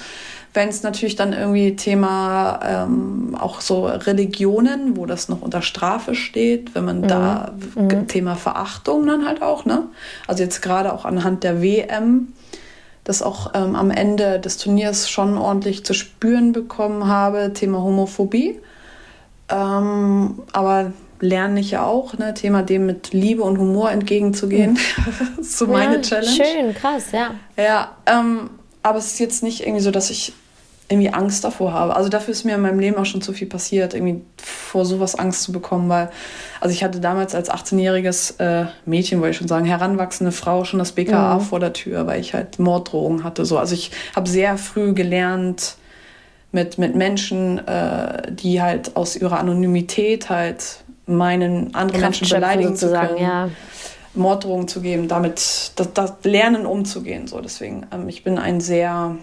[0.59, 6.17] Wenn es natürlich dann irgendwie Thema ähm, auch so Religionen, wo das noch unter Strafe
[6.17, 7.07] steht, wenn man mhm.
[7.07, 8.09] da mhm.
[8.09, 9.85] Thema Verachtung dann halt auch, ne?
[10.27, 12.33] Also jetzt gerade auch anhand der WM,
[13.05, 18.59] das auch ähm, am Ende des Turniers schon ordentlich zu spüren bekommen habe, Thema Homophobie.
[19.49, 22.35] Ähm, aber lerne ich ja auch, ne?
[22.35, 24.73] Thema dem mit Liebe und Humor entgegenzugehen.
[24.73, 25.43] Mhm.
[25.45, 26.45] so ja, meine Challenge.
[26.45, 27.35] Schön, krass, ja.
[27.57, 28.51] Ja, ähm,
[28.83, 30.33] aber es ist jetzt nicht irgendwie so, dass ich
[30.91, 31.95] irgendwie Angst davor habe.
[31.95, 35.17] Also dafür ist mir in meinem Leben auch schon zu viel passiert, irgendwie vor sowas
[35.17, 36.11] Angst zu bekommen, weil,
[36.61, 40.79] also ich hatte damals als 18-jähriges äh, Mädchen, wollte ich schon sagen, heranwachsende Frau schon
[40.79, 41.41] das BKA mhm.
[41.43, 43.45] vor der Tür, weil ich halt Morddrohungen hatte.
[43.45, 43.59] So.
[43.59, 45.77] Also ich habe sehr früh gelernt,
[46.53, 52.91] mit, mit Menschen, äh, die halt aus ihrer Anonymität halt meinen anderen Menschen beleidigen zu
[52.91, 53.19] können.
[53.19, 53.51] Ja.
[54.15, 57.27] Morddrohungen zu geben, damit das, das Lernen umzugehen.
[57.27, 57.41] So.
[57.41, 59.17] Deswegen, ähm, ich bin ein sehr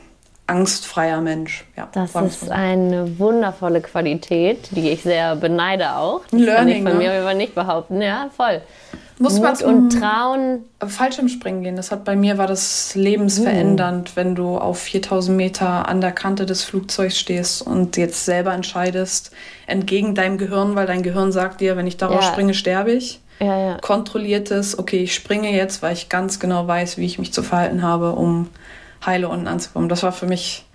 [0.47, 1.65] angstfreier Mensch.
[1.75, 6.21] Ja, das ist eine wundervolle Qualität, die ich sehr beneide auch.
[6.29, 7.09] Das Learning, kann ich von ne?
[7.09, 8.01] mir aber nicht behaupten.
[8.01, 8.61] Ja, voll.
[9.17, 10.65] Muss Mut und Trauen.
[10.85, 11.77] Fallschirmspringen gehen.
[11.77, 14.15] Das hat bei mir war das lebensverändernd, uh.
[14.15, 19.31] wenn du auf 4000 Meter an der Kante des Flugzeugs stehst und jetzt selber entscheidest,
[19.67, 22.27] entgegen deinem Gehirn, weil dein Gehirn sagt dir, wenn ich darauf ja.
[22.27, 23.21] springe, sterbe ich.
[23.39, 23.77] Ja, ja.
[23.79, 27.83] Kontrolliertes, okay, ich springe jetzt, weil ich ganz genau weiß, wie ich mich zu verhalten
[27.83, 28.49] habe, um
[29.05, 29.89] heile unten anzukommen.
[29.89, 30.65] Das war für mich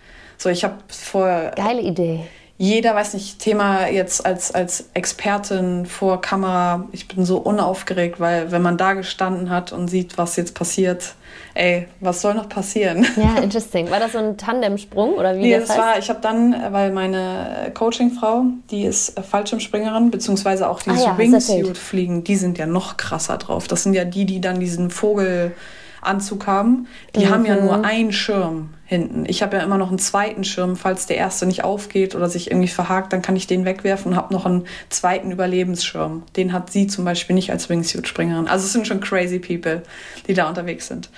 [0.41, 1.53] so, ich habe vorher.
[1.55, 2.21] Geile Idee.
[2.57, 8.53] Jeder, weiß nicht, Thema jetzt als, als Expertin vor Kamera, ich bin so unaufgeregt, weil
[8.53, 11.15] wenn man da gestanden hat und sieht, was jetzt passiert,
[11.55, 13.07] ey, was soll noch passieren?
[13.17, 13.91] Ja, interesting.
[13.91, 15.81] War das so ein Tandemsprung oder wie nee, das, das heißt?
[15.81, 21.19] war, ich habe dann, weil meine Coachingfrau, die ist Fallschirmspringerin, beziehungsweise auch die ah, ja,
[21.19, 23.69] Wingsuit fliegen, die sind ja noch krasser drauf.
[23.69, 25.53] Das sind ja die, die dann diesen Vogel
[26.01, 27.31] Anzug haben, die mhm.
[27.31, 27.85] haben ja nur mhm.
[27.85, 29.25] einen Schirm hinten.
[29.27, 32.51] Ich habe ja immer noch einen zweiten Schirm, falls der erste nicht aufgeht oder sich
[32.51, 36.25] irgendwie verhakt, dann kann ich den wegwerfen und habe noch einen zweiten Überlebensschirm.
[36.37, 38.49] Den hat sie zum Beispiel nicht als Wingsuit-Springerin.
[38.49, 39.83] Also es sind schon crazy people,
[40.27, 41.11] die da unterwegs sind.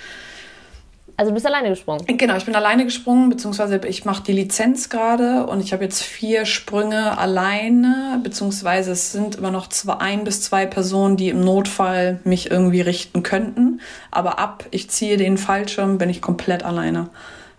[1.16, 2.04] Also du bist alleine gesprungen?
[2.06, 6.02] Genau, ich bin alleine gesprungen, beziehungsweise ich mache die Lizenz gerade und ich habe jetzt
[6.02, 11.44] vier Sprünge alleine, beziehungsweise es sind immer noch zwei, ein bis zwei Personen, die im
[11.44, 13.80] Notfall mich irgendwie richten könnten.
[14.10, 17.10] Aber ab, ich ziehe den Fallschirm, bin ich komplett alleine.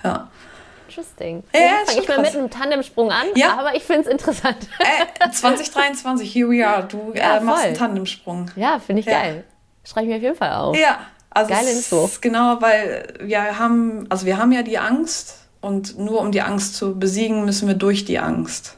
[0.04, 0.30] Ja.
[0.88, 1.44] Interesting.
[1.54, 3.58] Ja, ja fange ich mal mit einem Tandemsprung an, ja.
[3.58, 4.58] aber ich finde es interessant.
[4.80, 6.84] Äh, 2023, here we are.
[6.84, 8.52] Du ja, äh, machst einen Tandemsprung.
[8.56, 9.22] Ja, finde ich ja.
[9.22, 9.44] geil.
[9.84, 10.78] Schreibe ich mir auf jeden Fall auf.
[10.78, 11.00] Ja,
[11.34, 12.10] also Geile Info.
[12.22, 16.76] Genau, weil wir haben, also wir haben ja die Angst und nur um die Angst
[16.76, 18.76] zu besiegen, müssen wir durch die Angst.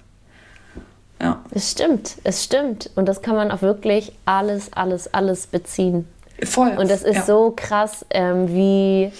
[1.21, 1.41] Ja.
[1.51, 2.89] Es stimmt, es stimmt.
[2.95, 6.07] Und das kann man auch wirklich alles, alles, alles beziehen.
[6.43, 6.75] Voll.
[6.77, 7.23] Und das ist ja.
[7.23, 9.11] so krass, ähm, wie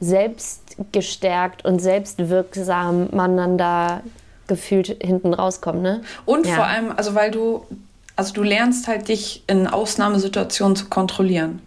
[0.00, 4.00] selbstgestärkt und selbstwirksam man dann da
[4.46, 6.02] gefühlt hinten rauskommt, ne?
[6.24, 6.54] Und ja.
[6.54, 7.66] vor allem, also weil du,
[8.16, 11.60] also du lernst halt dich in Ausnahmesituationen zu kontrollieren.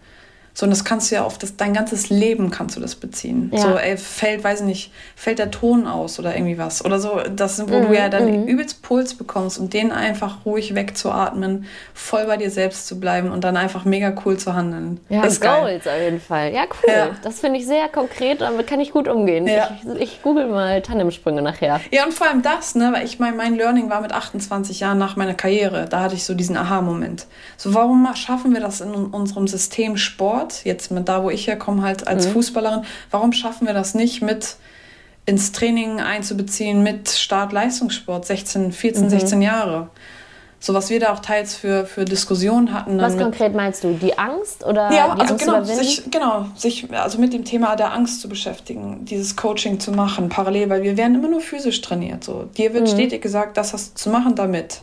[0.54, 3.52] So, und das kannst du ja auf das, dein ganzes Leben kannst du das beziehen.
[3.54, 3.62] Ja.
[3.62, 6.84] So, ey, fällt, weiß ich nicht, fällt der Ton aus oder irgendwie was.
[6.84, 8.48] Oder so, das, wo mhm, du ja dann mhm.
[8.48, 13.44] übelst Puls bekommst und den einfach ruhig wegzuatmen, voll bei dir selbst zu bleiben und
[13.44, 15.00] dann einfach mega cool zu handeln.
[15.10, 15.96] Ja, das ist Goals geil.
[15.96, 16.54] auf jeden Fall.
[16.54, 16.94] Ja, cool.
[16.94, 17.10] Ja.
[17.24, 19.48] Das finde ich sehr konkret, damit kann ich gut umgehen.
[19.48, 19.78] Ja.
[19.96, 21.80] Ich, ich google mal Tandemsprünge nachher.
[21.92, 24.98] Ja, und vor allem das, ne, weil ich meine, mein Learning war mit 28 Jahren
[24.98, 25.88] nach meiner Karriere.
[25.90, 27.26] Da hatte ich so diesen Aha-Moment.
[27.56, 30.41] So, warum schaffen wir das in unserem System Sport?
[30.42, 32.32] Sport, jetzt mit da, wo ich herkomme, halt als mhm.
[32.32, 34.56] Fußballerin, warum schaffen wir das nicht mit
[35.26, 39.10] ins Training einzubeziehen mit Start-Leistungssport, 16, 14, mhm.
[39.10, 39.90] 16 Jahre.
[40.60, 43.00] So was wir da auch teils für, für Diskussionen hatten.
[43.00, 43.94] Was konkret meinst du?
[43.94, 47.76] Die Angst oder ja, die also Angst genau, sich, genau, sich also mit dem Thema
[47.76, 51.82] der Angst zu beschäftigen, dieses Coaching zu machen, parallel, weil wir werden immer nur physisch
[51.82, 52.24] trainiert.
[52.24, 52.44] So.
[52.58, 52.92] Dir wird mhm.
[52.92, 54.82] stetig gesagt, das hast du zu machen damit.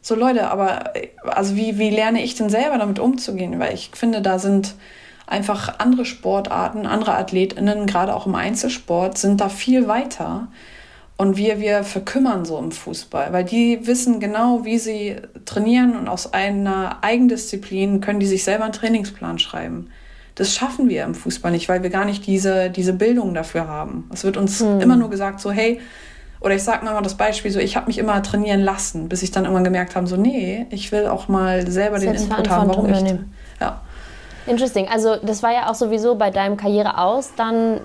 [0.00, 0.92] So Leute, aber
[1.24, 3.58] also wie, wie lerne ich denn selber damit umzugehen?
[3.58, 4.74] Weil ich finde, da sind
[5.26, 10.48] einfach andere Sportarten, andere AthletInnen, gerade auch im Einzelsport, sind da viel weiter.
[11.18, 16.08] Und wir, wir verkümmern so im Fußball, weil die wissen genau, wie sie trainieren und
[16.08, 19.88] aus einer Eigendisziplin können die sich selber einen Trainingsplan schreiben.
[20.34, 24.10] Das schaffen wir im Fußball nicht, weil wir gar nicht diese, diese Bildung dafür haben.
[24.12, 24.80] Es wird uns hm.
[24.82, 25.80] immer nur gesagt, so, hey,
[26.40, 29.30] oder ich sage mal das Beispiel, so ich habe mich immer trainieren lassen, bis ich
[29.30, 32.92] dann irgendwann gemerkt habe, so nee, ich will auch mal selber den Input haben, warum
[32.92, 33.14] ich.
[33.58, 33.80] Ja.
[34.46, 34.88] Interesting.
[34.88, 37.80] Also das war ja auch sowieso bei deinem Karriere aus dann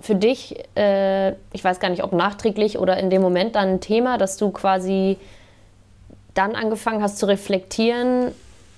[0.00, 3.80] für dich, äh, ich weiß gar nicht, ob nachträglich oder in dem Moment dann ein
[3.80, 5.18] Thema, dass du quasi
[6.34, 8.32] dann angefangen hast zu reflektieren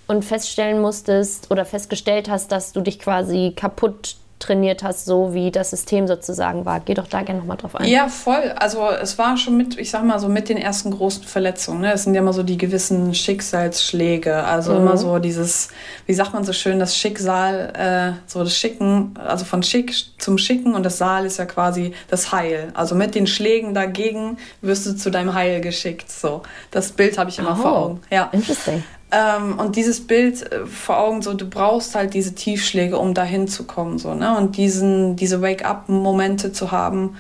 [0.07, 5.51] und feststellen musstest oder festgestellt hast, dass du dich quasi kaputt trainiert hast, so wie
[5.51, 6.81] das System sozusagen war.
[6.81, 7.87] Geh doch da gerne nochmal drauf ein.
[7.87, 8.55] Ja, voll.
[8.59, 11.83] Also es war schon mit, ich sag mal so, mit den ersten großen Verletzungen.
[11.83, 11.93] Ne?
[11.93, 14.45] Es sind ja immer so die gewissen Schicksalsschläge.
[14.45, 14.81] Also mhm.
[14.81, 15.69] immer so dieses,
[16.07, 20.39] wie sagt man so schön, das Schicksal, äh, so das Schicken, also von Schick zum
[20.39, 22.69] Schicken und das Saal ist ja quasi das Heil.
[22.75, 26.11] Also mit den Schlägen dagegen wirst du zu deinem Heil geschickt.
[26.11, 28.01] So, das Bild habe ich immer oh, vor Augen.
[28.11, 28.29] Ja.
[28.33, 28.83] Interesting.
[29.13, 33.47] Ähm, und dieses Bild äh, vor Augen, so du brauchst halt diese Tiefschläge, um dahin
[33.47, 34.37] zu kommen, so, ne?
[34.39, 37.17] Und diesen, diese Wake-up-Momente zu haben,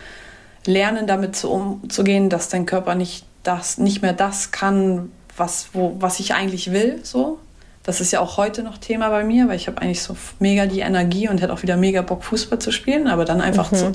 [0.65, 5.97] lernen damit zu umzugehen, dass dein Körper nicht das, nicht mehr das kann, was, wo,
[5.99, 7.39] was ich eigentlich will, so.
[7.83, 10.67] Das ist ja auch heute noch Thema bei mir, weil ich habe eigentlich so mega
[10.67, 13.77] die Energie und hätte auch wieder mega Bock, Fußball zu spielen, aber dann einfach mhm.
[13.77, 13.93] zu,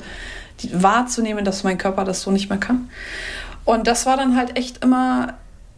[0.60, 2.90] die, wahrzunehmen, dass mein Körper das so nicht mehr kann.
[3.64, 5.34] Und das war dann halt echt immer,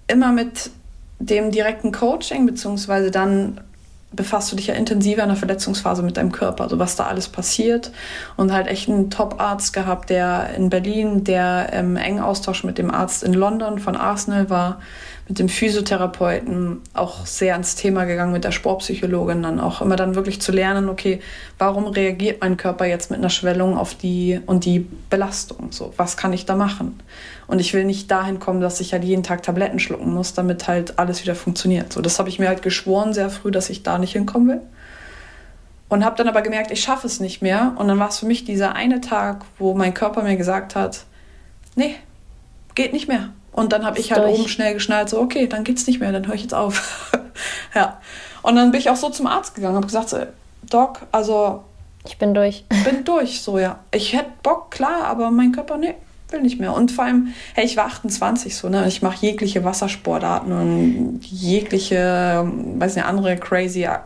[0.09, 0.71] immer mit
[1.21, 3.61] dem direkten Coaching, beziehungsweise dann
[4.13, 7.29] befasst du dich ja intensiver in der Verletzungsphase mit deinem Körper, also was da alles
[7.29, 7.93] passiert.
[8.37, 12.91] Und halt echt einen Top-Arzt gehabt, der in Berlin, der im engen Austausch mit dem
[12.91, 14.81] Arzt in London von Arsenal war,
[15.31, 20.17] mit dem Physiotherapeuten auch sehr ans Thema gegangen, mit der Sportpsychologin dann auch immer dann
[20.17, 21.21] wirklich zu lernen, okay,
[21.57, 25.69] warum reagiert mein Körper jetzt mit einer Schwellung auf die und die Belastung?
[25.71, 26.99] So, was kann ich da machen?
[27.47, 30.67] Und ich will nicht dahin kommen, dass ich halt jeden Tag Tabletten schlucken muss, damit
[30.67, 31.93] halt alles wieder funktioniert.
[31.93, 34.61] So, das habe ich mir halt geschworen sehr früh, dass ich da nicht hinkommen will.
[35.89, 37.75] Und habe dann aber gemerkt, ich schaffe es nicht mehr.
[37.77, 41.05] Und dann war es für mich dieser eine Tag, wo mein Körper mir gesagt hat,
[41.77, 41.95] nee,
[42.75, 44.39] geht nicht mehr und dann habe ich halt durch.
[44.39, 47.13] oben schnell geschnallt, so, okay, dann geht's nicht mehr, dann höre ich jetzt auf.
[47.75, 48.01] ja.
[48.43, 50.19] Und dann bin ich auch so zum Arzt gegangen, habe gesagt, so,
[50.69, 51.65] Doc, also.
[52.07, 52.65] Ich bin durch.
[52.85, 53.81] Bin durch, so, ja.
[53.93, 55.95] Ich hätte Bock, klar, aber mein Körper, nee,
[56.31, 56.75] will nicht mehr.
[56.75, 58.87] Und vor allem, hey, ich war 28 so, ne?
[58.89, 63.99] Ich mache jegliche Wassersportarten und jegliche, weiß nicht, andere crazy äh,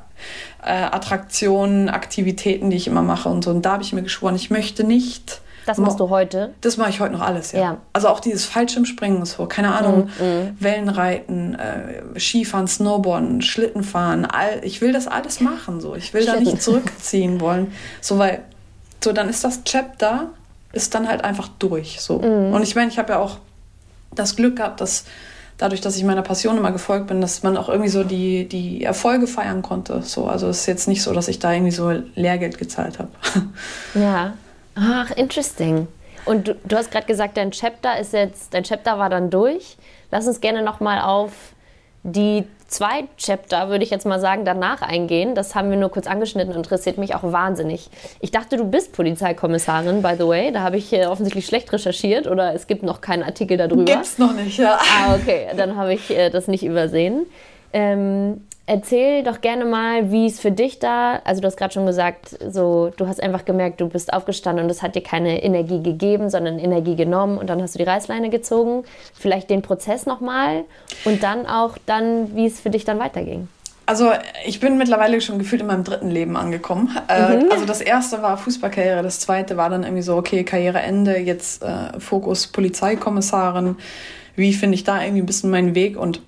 [0.62, 3.50] Attraktionen, Aktivitäten, die ich immer mache und so.
[3.50, 6.54] Und da habe ich mir geschworen, ich möchte nicht das machst du heute?
[6.60, 7.60] Das mache ich heute noch alles, ja.
[7.60, 7.76] ja.
[7.92, 10.56] Also auch dieses Fallschirmspringen so, keine Ahnung, mhm, mhm.
[10.60, 15.94] Wellenreiten, äh, Skifahren, Snowboarden, Schlittenfahren, all, ich will das alles machen, so.
[15.94, 18.40] Ich will da nicht zurückziehen wollen, so, weil,
[19.02, 20.30] so, dann ist das Chapter,
[20.72, 22.18] ist dann halt einfach durch, so.
[22.18, 22.52] Mhm.
[22.52, 23.38] Und ich meine, ich habe ja auch
[24.14, 25.04] das Glück gehabt, dass
[25.56, 28.84] dadurch, dass ich meiner Passion immer gefolgt bin, dass man auch irgendwie so die, die
[28.84, 30.02] Erfolge feiern konnte.
[30.02, 33.10] So, also es ist jetzt nicht so, dass ich da irgendwie so Lehrgeld gezahlt habe.
[33.94, 34.34] Ja,
[34.74, 35.88] Ach, interesting.
[36.24, 39.76] Und du, du hast gerade gesagt, dein Chapter ist jetzt, dein Chapter war dann durch.
[40.10, 41.32] Lass uns gerne nochmal auf
[42.02, 45.34] die zwei Chapter, würde ich jetzt mal sagen, danach eingehen.
[45.34, 47.88] Das haben wir nur kurz angeschnitten, interessiert mich auch wahnsinnig.
[48.20, 50.50] Ich dachte, du bist Polizeikommissarin, by the way.
[50.52, 53.84] Da habe ich äh, offensichtlich schlecht recherchiert oder es gibt noch keinen Artikel darüber.
[53.84, 54.78] Gibt's noch nicht, ja.
[54.78, 57.26] Ah, okay, dann habe ich äh, das nicht übersehen.
[57.72, 61.84] Ähm, Erzähl doch gerne mal, wie es für dich da, also du hast gerade schon
[61.84, 65.82] gesagt, so du hast einfach gemerkt, du bist aufgestanden und es hat dir keine Energie
[65.82, 68.84] gegeben, sondern Energie genommen und dann hast du die Reißleine gezogen.
[69.12, 70.64] Vielleicht den Prozess nochmal
[71.04, 73.48] und dann auch dann, wie es für dich dann weiterging.
[73.84, 74.12] Also
[74.46, 76.96] ich bin mittlerweile schon gefühlt in meinem dritten Leben angekommen.
[77.08, 77.52] Äh, mhm.
[77.52, 82.00] also das erste war Fußballkarriere, das zweite war dann irgendwie so, okay, Karriereende, jetzt äh,
[82.00, 83.76] Fokus Polizeikommissarin.
[84.36, 86.22] Wie finde ich da irgendwie ein bisschen meinen Weg und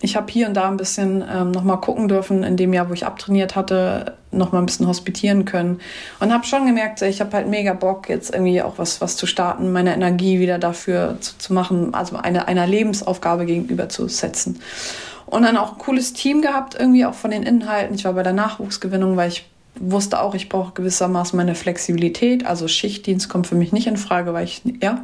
[0.00, 2.92] ich habe hier und da ein bisschen ähm, nochmal gucken dürfen, in dem Jahr, wo
[2.92, 5.80] ich abtrainiert hatte, nochmal ein bisschen hospitieren können.
[6.20, 9.26] Und habe schon gemerkt, ich habe halt mega Bock, jetzt irgendwie auch was, was zu
[9.26, 14.60] starten, meine Energie wieder dafür zu, zu machen, also eine, einer Lebensaufgabe gegenüber zu setzen.
[15.26, 17.94] Und dann auch ein cooles Team gehabt, irgendwie auch von den Inhalten.
[17.94, 22.46] Ich war bei der Nachwuchsgewinnung, weil ich wusste auch, ich brauche gewissermaßen meine Flexibilität.
[22.46, 25.02] Also Schichtdienst kommt für mich nicht in Frage, weil ich, ja.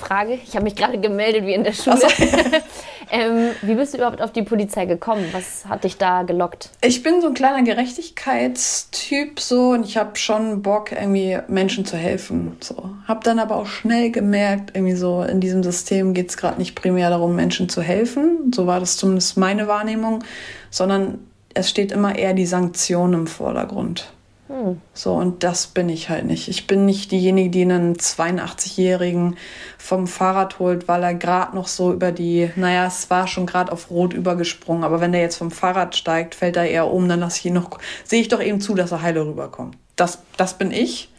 [0.00, 1.98] Frage, ich habe mich gerade gemeldet wie in der Schule.
[1.98, 2.06] So.
[3.10, 5.26] ähm, wie bist du überhaupt auf die Polizei gekommen?
[5.32, 6.70] Was hat dich da gelockt?
[6.82, 11.96] Ich bin so ein kleiner Gerechtigkeitstyp so und ich habe schon Bock, irgendwie Menschen zu
[11.96, 12.56] helfen.
[12.60, 12.90] So.
[13.06, 16.74] Habe dann aber auch schnell gemerkt, irgendwie so in diesem System geht es gerade nicht
[16.74, 18.52] primär darum, Menschen zu helfen.
[18.54, 20.24] So war das zumindest meine Wahrnehmung,
[20.70, 21.18] sondern
[21.54, 24.12] es steht immer eher die Sanktion im Vordergrund.
[24.48, 24.80] Hm.
[24.94, 26.48] So, und das bin ich halt nicht.
[26.48, 29.36] Ich bin nicht diejenige, die einen 82-Jährigen
[29.76, 33.70] vom Fahrrad holt, weil er gerade noch so über die, naja, es war schon gerade
[33.70, 37.20] auf Rot übergesprungen, aber wenn der jetzt vom Fahrrad steigt, fällt er eher um, dann
[37.20, 39.76] lasse ich ihn noch, sehe ich doch eben zu, dass er heile rüberkommt.
[39.96, 41.10] Das, das bin ich.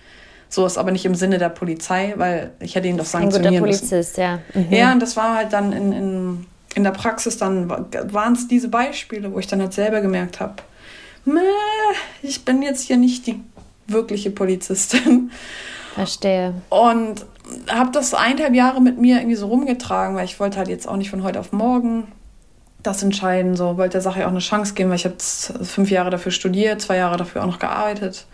[0.52, 3.60] So ist aber nicht im Sinne der Polizei, weil ich hätte ihn doch sanktionieren Ein
[3.62, 4.22] guter Polizist, müssen.
[4.22, 4.40] ja.
[4.56, 4.74] Mhm.
[4.74, 8.70] Ja, und das war halt dann in, in, in der Praxis, dann waren es diese
[8.70, 10.56] Beispiele, wo ich dann halt selber gemerkt habe,
[12.22, 13.40] ich bin jetzt hier nicht die
[13.88, 15.32] wirkliche Polizistin.
[15.96, 16.54] Verstehe.
[16.70, 17.26] Und
[17.68, 20.98] habe das eineinhalb Jahre mit mir irgendwie so rumgetragen, weil ich wollte halt jetzt auch
[20.98, 22.08] nicht von heute auf morgen
[22.84, 26.10] das entscheiden, so wollte der Sache auch eine Chance geben, weil ich habe fünf Jahre
[26.10, 28.26] dafür studiert, zwei Jahre dafür auch noch gearbeitet.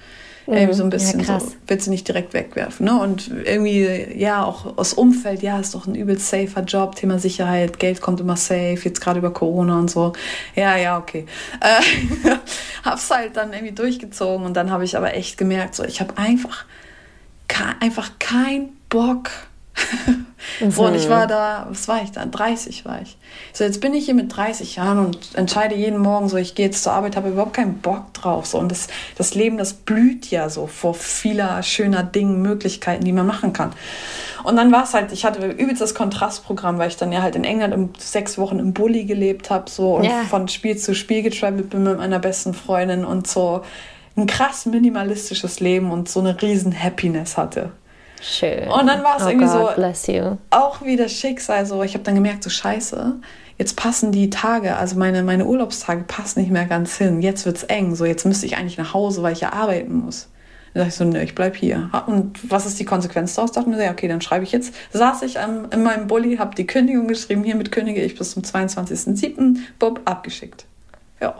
[0.47, 0.53] Mhm.
[0.53, 2.85] Irgendwie so ein bisschen ja, so, willst du nicht direkt wegwerfen.
[2.85, 2.99] Ne?
[2.99, 7.79] Und irgendwie, ja, auch aus Umfeld, ja, ist doch ein übelst safer Job, Thema Sicherheit,
[7.79, 10.13] Geld kommt immer safe, jetzt gerade über Corona und so.
[10.55, 11.25] Ja, ja, okay.
[11.61, 12.29] Äh,
[12.83, 16.17] hab's halt dann irgendwie durchgezogen und dann habe ich aber echt gemerkt, so, ich habe
[16.17, 16.65] einfach,
[17.79, 19.29] einfach keinen Bock
[20.59, 20.77] Mhm.
[20.77, 22.25] Und ich war da, was war ich da?
[22.25, 23.17] 30 war ich.
[23.53, 26.67] So, jetzt bin ich hier mit 30 Jahren und entscheide jeden Morgen so, ich gehe
[26.67, 28.45] jetzt zur Arbeit, habe überhaupt keinen Bock drauf.
[28.45, 33.11] So, und das, das Leben, das blüht ja so vor vieler schöner Dingen, Möglichkeiten, die
[33.11, 33.73] man machen kann.
[34.43, 37.35] Und dann war es halt, ich hatte übelst das Kontrastprogramm, weil ich dann ja halt
[37.35, 40.23] in England im, sechs Wochen im Bulli gelebt habe so und ja.
[40.29, 43.63] von Spiel zu Spiel getravelt bin mit meiner besten Freundin und so
[44.15, 47.71] ein krass minimalistisches Leben und so eine riesen Happiness hatte.
[48.27, 48.67] Schön.
[48.67, 51.65] Und dann war es oh irgendwie God, so auch wieder Schicksal.
[51.67, 53.17] So, ich habe dann gemerkt, so scheiße,
[53.59, 57.21] jetzt passen die Tage, also meine, meine Urlaubstage passen nicht mehr ganz hin.
[57.21, 57.93] Jetzt wird es eng.
[57.95, 60.29] So, jetzt müsste ich eigentlich nach Hause, weil ich ja arbeiten muss.
[60.73, 61.91] Dann dachte ich so, nö, ich bleib hier.
[62.07, 63.51] Und was ist die Konsequenz daraus?
[63.51, 64.73] Dachte mir, ja, okay, dann schreibe ich jetzt.
[64.91, 68.41] Saß ich ähm, in meinem Bulli, habe die Kündigung geschrieben, hiermit kündige ich bis zum
[68.41, 69.57] 22.07.
[69.77, 70.65] Bob, abgeschickt.
[71.21, 71.35] Ja.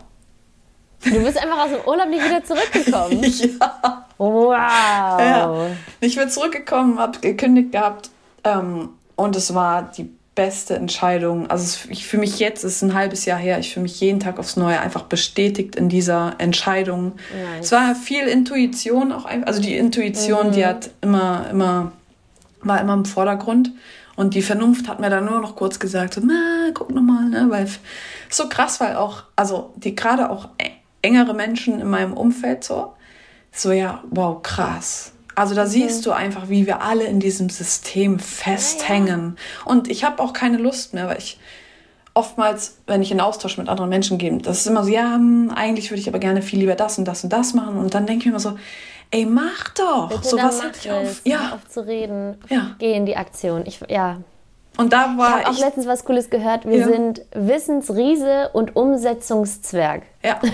[1.03, 3.23] Du bist einfach aus dem Urlaub nicht wieder zurückgekommen.
[3.59, 4.04] ja.
[4.17, 4.31] Wow.
[4.51, 5.67] Ja.
[5.99, 8.09] Ich bin zurückgekommen, habe gekündigt gehabt
[8.43, 11.49] ähm, und es war die beste Entscheidung.
[11.49, 13.99] Also es, ich fühle mich jetzt, es ist ein halbes Jahr her, ich fühle mich
[14.01, 17.13] jeden Tag aufs Neue einfach bestätigt in dieser Entscheidung.
[17.33, 17.65] Nice.
[17.65, 20.51] Es war viel Intuition auch, also die Intuition, mhm.
[20.51, 21.91] die hat immer, immer,
[22.61, 23.71] war immer im Vordergrund.
[24.17, 27.47] Und die Vernunft hat mir dann nur noch kurz gesagt, so, na, guck nochmal, ne,
[27.49, 27.67] weil
[28.29, 30.49] so krass, weil auch, also die gerade auch
[31.01, 32.93] engere Menschen in meinem Umfeld so,
[33.55, 35.11] so ja, wow, krass.
[35.35, 35.69] Also da mhm.
[35.69, 39.37] siehst du einfach, wie wir alle in diesem System festhängen.
[39.37, 39.71] Ja, ja.
[39.71, 41.39] Und ich habe auch keine Lust mehr, weil ich
[42.13, 45.51] oftmals, wenn ich in Austausch mit anderen Menschen gehe, das ist immer so, ja, hm,
[45.53, 47.77] eigentlich würde ich aber gerne viel lieber das und das und das machen.
[47.77, 48.57] Und dann denke ich mir immer so,
[49.11, 50.09] ey, mach doch.
[50.09, 51.21] Bitte so was hat ich auf.
[51.25, 51.53] Ja.
[51.53, 52.37] auf zu reden.
[52.49, 52.75] Ja.
[52.79, 53.63] Geh in die Aktion.
[53.65, 54.21] Ich, ja.
[54.77, 55.45] Und da war ich.
[55.45, 56.65] habe auch letztens was Cooles gehört.
[56.65, 56.87] Wir ja.
[56.87, 60.03] sind Wissensriese und Umsetzungszwerg.
[60.23, 60.39] Ja.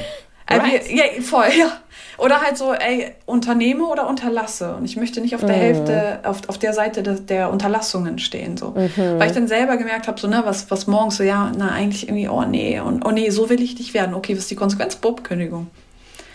[0.60, 0.90] Right.
[0.90, 1.72] Äh, ja, voll, ja.
[2.18, 4.76] Oder halt so, ey, unternehme oder unterlasse.
[4.76, 5.62] Und ich möchte nicht auf der mhm.
[5.62, 8.58] Hälfte, auf, auf der Seite de, der Unterlassungen stehen.
[8.58, 8.72] So.
[8.72, 9.20] Mhm.
[9.20, 12.08] Weil ich dann selber gemerkt habe, so, ne, was, was morgens so, ja, na, eigentlich
[12.08, 14.14] irgendwie, oh nee, und oh nee, so will ich nicht werden.
[14.14, 14.96] Okay, was ist die Konsequenz?
[14.96, 15.68] Bob, Kündigung.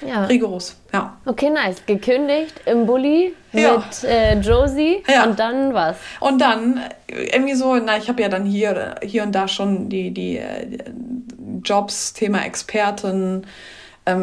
[0.07, 0.25] Ja.
[0.25, 1.17] Rigoros, ja.
[1.25, 1.77] Okay, nice.
[1.87, 3.77] Gekündigt im Bulli ja.
[3.77, 5.25] mit äh, Josie ja.
[5.25, 5.97] und dann was?
[6.21, 9.89] Und dann äh, irgendwie so, na, ich habe ja dann hier, hier und da schon
[9.89, 13.43] die, die, äh, die Jobs, Thema Expertin, ähm,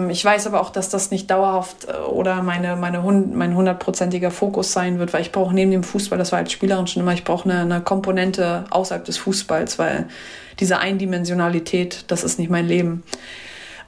[0.09, 4.71] ich weiß aber auch, dass das nicht dauerhaft äh, oder meine, meine, mein hundertprozentiger Fokus
[4.71, 7.25] sein wird, weil ich brauche neben dem Fußball, das war als Spielerin schon immer, ich
[7.25, 10.07] brauche eine, eine Komponente außerhalb des Fußballs, weil
[10.59, 13.03] diese Eindimensionalität, das ist nicht mein Leben.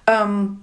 [0.07, 0.59] Ähm,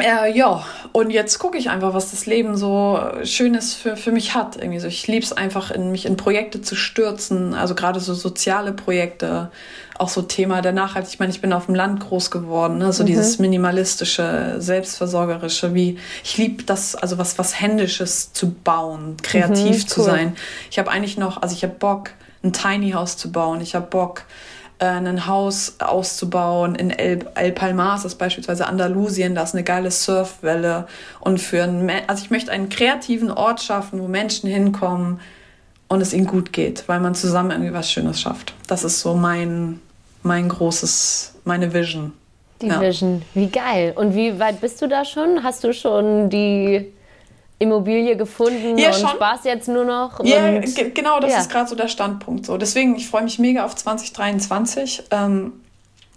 [0.00, 4.34] äh, ja, und jetzt gucke ich einfach, was das Leben so Schönes für, für mich
[4.34, 4.56] hat.
[4.56, 4.88] Irgendwie so.
[4.88, 9.50] Ich liebe es einfach, in mich in Projekte zu stürzen, also gerade so soziale Projekte,
[9.98, 11.14] auch so Thema der Nachhaltigkeit.
[11.14, 12.92] Ich meine, ich bin auf dem Land groß geworden, ne?
[12.92, 13.08] so mhm.
[13.08, 19.88] dieses minimalistische, selbstversorgerische, wie ich liebe das, also was, was Händisches zu bauen, kreativ mhm,
[19.88, 20.36] zu sein.
[20.70, 22.10] Ich habe eigentlich noch, also ich habe Bock,
[22.42, 23.60] ein Tiny House zu bauen.
[23.60, 24.22] Ich habe Bock,
[24.80, 29.62] äh, ein Haus auszubauen in El, El Palmas, das ist beispielsweise Andalusien, da ist eine
[29.62, 30.86] geile Surfwelle
[31.20, 35.20] und für ein, also ich möchte einen kreativen Ort schaffen, wo Menschen hinkommen
[35.88, 38.54] und es ihnen gut geht, weil man zusammen irgendwie was Schönes schafft.
[38.66, 39.80] Das ist so mein,
[40.22, 42.12] mein großes, meine Vision.
[42.62, 42.80] Die ja.
[42.80, 43.92] Vision, wie geil.
[43.96, 45.42] Und wie weit bist du da schon?
[45.42, 46.92] Hast du schon die
[47.60, 49.10] Immobilie gefunden ja, und schon.
[49.10, 50.24] Spaß jetzt nur noch?
[50.24, 50.60] Ja,
[50.94, 51.38] genau, das ja.
[51.40, 52.46] ist gerade so der Standpunkt.
[52.46, 52.56] So.
[52.56, 55.52] Deswegen, ich freue mich mega auf 2023, ähm,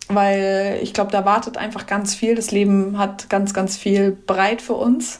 [0.07, 2.35] weil ich glaube, da wartet einfach ganz viel.
[2.35, 5.19] Das Leben hat ganz, ganz viel bereit für uns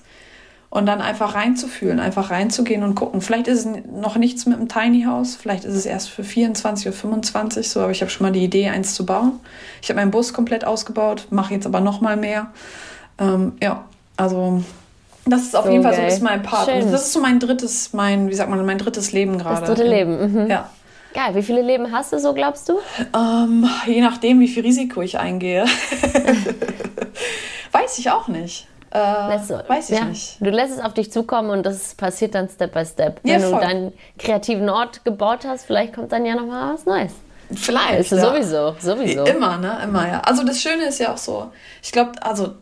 [0.70, 3.20] und dann einfach reinzufühlen, einfach reinzugehen und gucken.
[3.20, 6.88] Vielleicht ist es noch nichts mit einem Tiny House, vielleicht ist es erst für 24
[6.88, 9.42] oder 25 so, aber ich habe schon mal die Idee, eins zu bauen.
[9.82, 12.48] Ich habe meinen Bus komplett ausgebaut, mache jetzt aber noch mal mehr.
[13.20, 13.84] Ähm, ja,
[14.16, 14.64] also
[15.26, 16.00] das ist auf so jeden Fall geil.
[16.00, 16.68] so ein bisschen mein Part.
[16.68, 19.62] Das ist so mein drittes, mein, wie sagt man, mein drittes Leben gerade.
[19.62, 20.44] Das dritte Leben.
[20.44, 20.50] Mhm.
[20.50, 20.70] Ja.
[21.14, 22.80] Geil, wie viele Leben hast du so, glaubst du?
[23.16, 25.66] Ähm, je nachdem, wie viel Risiko ich eingehe.
[27.72, 28.68] Weiß ich auch nicht.
[28.90, 30.06] Äh, weiß ich ja.
[30.06, 30.38] nicht.
[30.40, 33.20] Du lässt es auf dich zukommen und das passiert dann Step by Step.
[33.24, 36.86] Wenn ja, du deinen kreativen Ort gebaut hast, vielleicht kommt dann ja noch mal was
[36.86, 37.12] Neues.
[37.56, 38.12] Vielleicht.
[38.12, 38.20] Ja.
[38.20, 39.24] Sowieso, sowieso.
[39.24, 39.80] Immer, ne?
[39.84, 40.20] Immer, ja.
[40.20, 41.52] Also das Schöne ist ja auch so,
[41.82, 42.54] ich glaube, also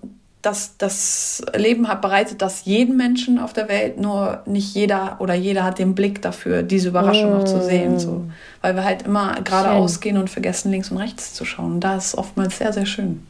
[0.41, 5.33] das, das Leben hat bereitet das jeden Menschen auf der Welt, nur nicht jeder oder
[5.33, 7.39] jeder hat den Blick dafür, diese Überraschung mm.
[7.39, 7.99] auch zu sehen.
[7.99, 8.11] So.
[8.11, 8.33] Mm.
[8.61, 11.79] Weil wir halt immer geradeaus gehen und vergessen, links und rechts zu schauen.
[11.79, 13.25] Da ist oftmals sehr, sehr schön.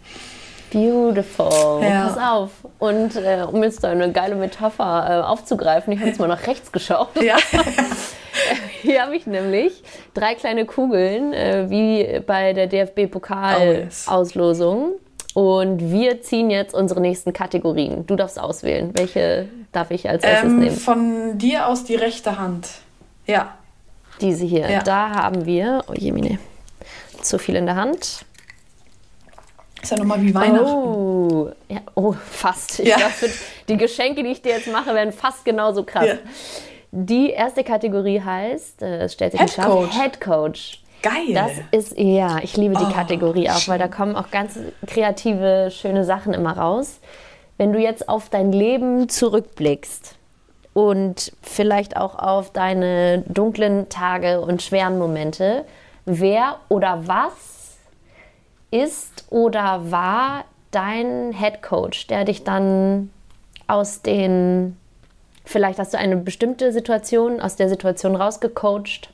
[0.71, 1.83] Beautiful.
[1.83, 2.07] Ja.
[2.07, 2.51] Pass auf.
[2.79, 6.71] Und äh, um jetzt eine geile Metapher äh, aufzugreifen, ich habe jetzt mal nach rechts
[6.71, 7.21] geschaut.
[7.21, 7.35] Ja.
[8.81, 9.83] Hier habe ich nämlich
[10.13, 14.93] drei kleine Kugeln, äh, wie bei der DFB-Pokal-Auslosung.
[15.33, 18.05] Und wir ziehen jetzt unsere nächsten Kategorien.
[18.05, 18.91] Du darfst auswählen.
[18.93, 20.75] Welche darf ich als erstes ähm, nehmen?
[20.75, 22.67] Von dir aus die rechte Hand.
[23.25, 23.55] Ja.
[24.19, 24.69] Diese hier.
[24.69, 24.83] Ja.
[24.83, 26.39] Da haben wir, oh je, Mine,
[27.21, 28.25] zu viel in der Hand.
[29.81, 30.65] Ist ja nochmal wie Weihnachten.
[30.65, 32.79] Oh, ja, oh fast.
[32.79, 32.97] Ich ja.
[32.97, 33.33] glaube,
[33.67, 36.05] die Geschenke, die ich dir jetzt mache, werden fast genauso krass.
[36.05, 36.15] Ja.
[36.91, 39.97] Die erste Kategorie heißt, äh, es stellt sich Head Coach.
[39.97, 40.80] Head Coach.
[41.01, 41.33] Geil.
[41.33, 43.71] Das ist, ja, ich liebe die oh, Kategorie auch, schön.
[43.71, 46.99] weil da kommen auch ganz kreative, schöne Sachen immer raus.
[47.57, 50.15] Wenn du jetzt auf dein Leben zurückblickst
[50.73, 55.65] und vielleicht auch auf deine dunklen Tage und schweren Momente,
[56.05, 57.77] wer oder was
[58.69, 63.11] ist oder war dein Head Coach, der dich dann
[63.67, 64.77] aus den,
[65.45, 69.11] vielleicht hast du eine bestimmte Situation, aus der Situation rausgecoacht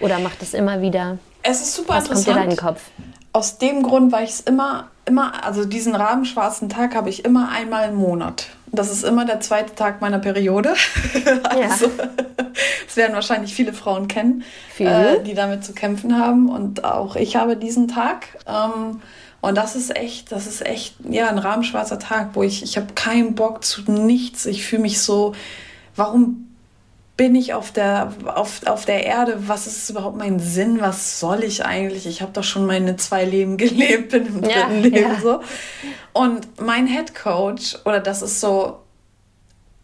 [0.00, 1.18] oder macht es immer wieder?
[1.42, 2.26] Es ist super Was interessant.
[2.26, 2.82] Kommt dir deinen Kopf?
[3.32, 7.50] Aus dem Grund, weil ich es immer, immer, also diesen rabenschwarzen Tag habe ich immer
[7.50, 8.48] einmal im Monat.
[8.72, 10.74] Das ist immer der zweite Tag meiner Periode.
[11.44, 12.08] also, ja.
[12.86, 14.44] das werden wahrscheinlich viele Frauen kennen,
[14.78, 16.48] äh, die damit zu kämpfen haben.
[16.48, 18.26] Und auch ich habe diesen Tag.
[18.46, 19.00] Ähm,
[19.40, 22.92] und das ist echt, das ist echt, ja, ein rahmenschwarzer Tag, wo ich, ich habe
[22.94, 24.46] keinen Bock zu nichts.
[24.46, 25.34] Ich fühle mich so,
[25.96, 26.49] warum
[27.20, 29.46] bin ich auf der, auf, auf der Erde?
[29.46, 30.80] Was ist überhaupt mein Sinn?
[30.80, 32.06] Was soll ich eigentlich?
[32.06, 35.20] Ich habe doch schon meine zwei Leben gelebt, bin im dritten ja, Leben ja.
[35.20, 35.40] so.
[36.14, 38.78] Und mein Head Coach, oder das ist so,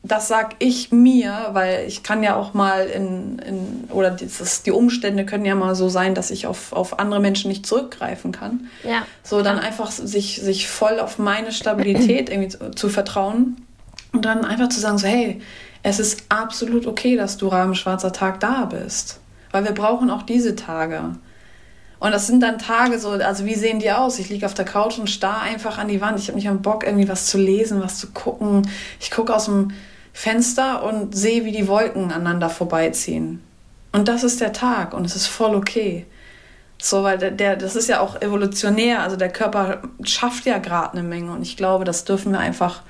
[0.02, 4.72] das sag ich mir, weil ich kann ja auch mal in, in oder dieses, die
[4.72, 8.68] Umstände können ja mal so sein, dass ich auf, auf andere Menschen nicht zurückgreifen kann.
[8.82, 9.06] Ja.
[9.22, 13.58] So dann einfach sich, sich voll auf meine Stabilität irgendwie zu, zu vertrauen
[14.12, 15.42] und dann einfach zu sagen, so, hey,
[15.88, 19.20] es ist absolut okay, dass du schwarzer Tag da bist.
[19.52, 21.14] Weil wir brauchen auch diese Tage.
[22.00, 24.18] Und das sind dann Tage so, also wie sehen die aus?
[24.18, 26.18] Ich liege auf der Couch und starr einfach an die Wand.
[26.18, 28.68] Ich habe nicht am Bock, irgendwie was zu lesen, was zu gucken.
[28.98, 29.70] Ich gucke aus dem
[30.12, 33.40] Fenster und sehe, wie die Wolken aneinander vorbeiziehen.
[33.92, 36.04] Und das ist der Tag und es ist voll okay.
[36.78, 40.98] So, weil der, der das ist ja auch evolutionär, also der Körper schafft ja gerade
[40.98, 42.82] eine Menge und ich glaube, das dürfen wir einfach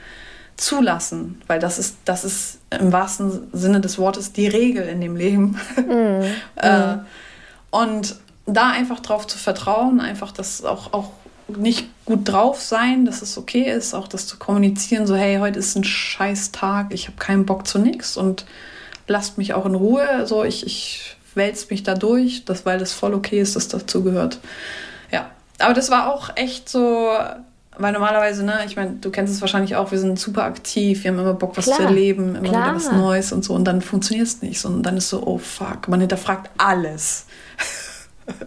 [0.57, 5.17] zulassen, weil das ist, das ist im wahrsten Sinne des Wortes die Regel in dem
[5.17, 5.59] Leben.
[5.77, 6.23] Mm.
[6.57, 7.07] äh, mm.
[7.71, 11.11] und da einfach drauf zu vertrauen, einfach das auch, auch
[11.49, 15.59] nicht gut drauf sein, dass es okay ist, auch das zu kommunizieren, so hey, heute
[15.59, 18.47] ist ein scheiß Tag, ich habe keinen Bock zu nichts und
[19.07, 22.93] lasst mich auch in Ruhe, so ich, ich wälze mich da durch, das, weil das
[22.93, 24.39] voll okay ist, dass dazu gehört.
[25.13, 27.11] Ja, aber das war auch echt so,
[27.79, 31.11] weil normalerweise, ne, ich meine, du kennst es wahrscheinlich auch, wir sind super aktiv, wir
[31.11, 31.79] haben immer Bock, was Klar.
[31.79, 32.65] zu erleben, immer Klar.
[32.65, 35.39] wieder was Neues und so und dann funktioniert es nicht und dann ist so, oh
[35.39, 37.27] fuck, man hinterfragt alles.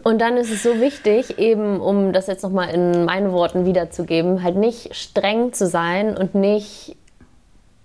[0.04, 4.44] Und dann ist es so wichtig, eben, um das jetzt nochmal in meinen Worten wiederzugeben,
[4.44, 6.98] halt nicht streng zu sein und nicht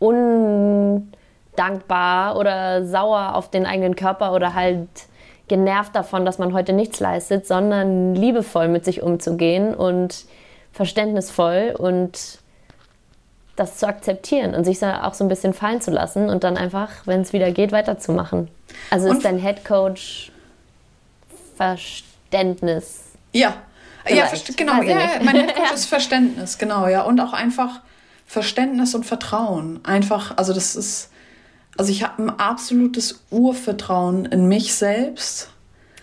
[0.00, 1.06] undankbar
[2.36, 4.88] oder sauer auf den eigenen Körper oder halt
[5.48, 10.24] genervt davon, dass man heute nichts leistet, sondern liebevoll mit sich umzugehen und
[10.74, 12.38] verständnisvoll und
[13.56, 16.90] das zu akzeptieren und sich auch so ein bisschen fallen zu lassen und dann einfach,
[17.04, 18.48] wenn es wieder geht, weiterzumachen.
[18.90, 20.32] Also und ist dein Head Coach
[21.56, 23.02] Verständnis.
[23.32, 23.54] Ja,
[24.08, 27.02] Ja, genau, ja, mein Headcoach ist Verständnis, genau, ja.
[27.02, 27.80] Und auch einfach
[28.26, 29.80] Verständnis und Vertrauen.
[29.84, 31.10] Einfach, also das ist,
[31.78, 35.50] also ich habe ein absolutes Urvertrauen in mich selbst.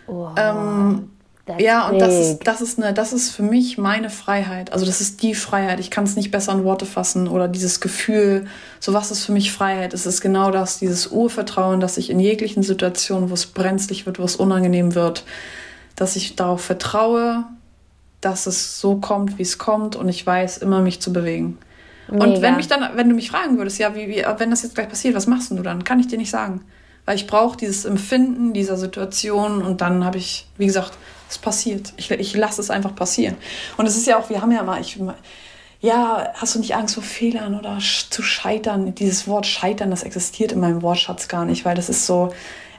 [0.08, 0.34] Wow.
[0.38, 1.12] Ähm,
[1.60, 4.74] ja, und das ist, das, ist eine, das ist für mich meine Freiheit.
[4.74, 5.80] Also das ist die Freiheit.
[5.80, 8.46] Ich kann es nicht besser in Worte fassen oder dieses Gefühl,
[8.80, 9.94] so was ist für mich Freiheit.
[9.94, 14.20] Es ist genau das, dieses Urvertrauen, dass ich in jeglichen Situationen, wo es brenzlig wird,
[14.20, 15.24] wo es unangenehm wird,
[15.96, 17.46] dass ich darauf vertraue,
[18.22, 21.58] dass es so kommt, wie es kommt und ich weiß, immer mich zu bewegen.
[22.10, 22.26] Mega.
[22.26, 24.76] Und wenn mich dann, wenn du mich fragen würdest, ja, wie, wie, wenn das jetzt
[24.76, 25.84] gleich passiert, was machst du dann?
[25.84, 26.62] Kann ich dir nicht sagen.
[27.06, 30.94] Weil ich brauche dieses Empfinden dieser Situation und dann habe ich, wie gesagt,
[31.32, 31.94] es passiert.
[31.98, 33.36] Ich, ich lasse es einfach passieren.
[33.78, 35.00] Und es ist ja auch, wir haben ja mal, ich,
[35.82, 38.94] ja, hast du nicht Angst vor Fehlern oder zu scheitern?
[38.96, 42.34] Dieses Wort scheitern, das existiert in meinem Wortschatz gar nicht, weil das ist so,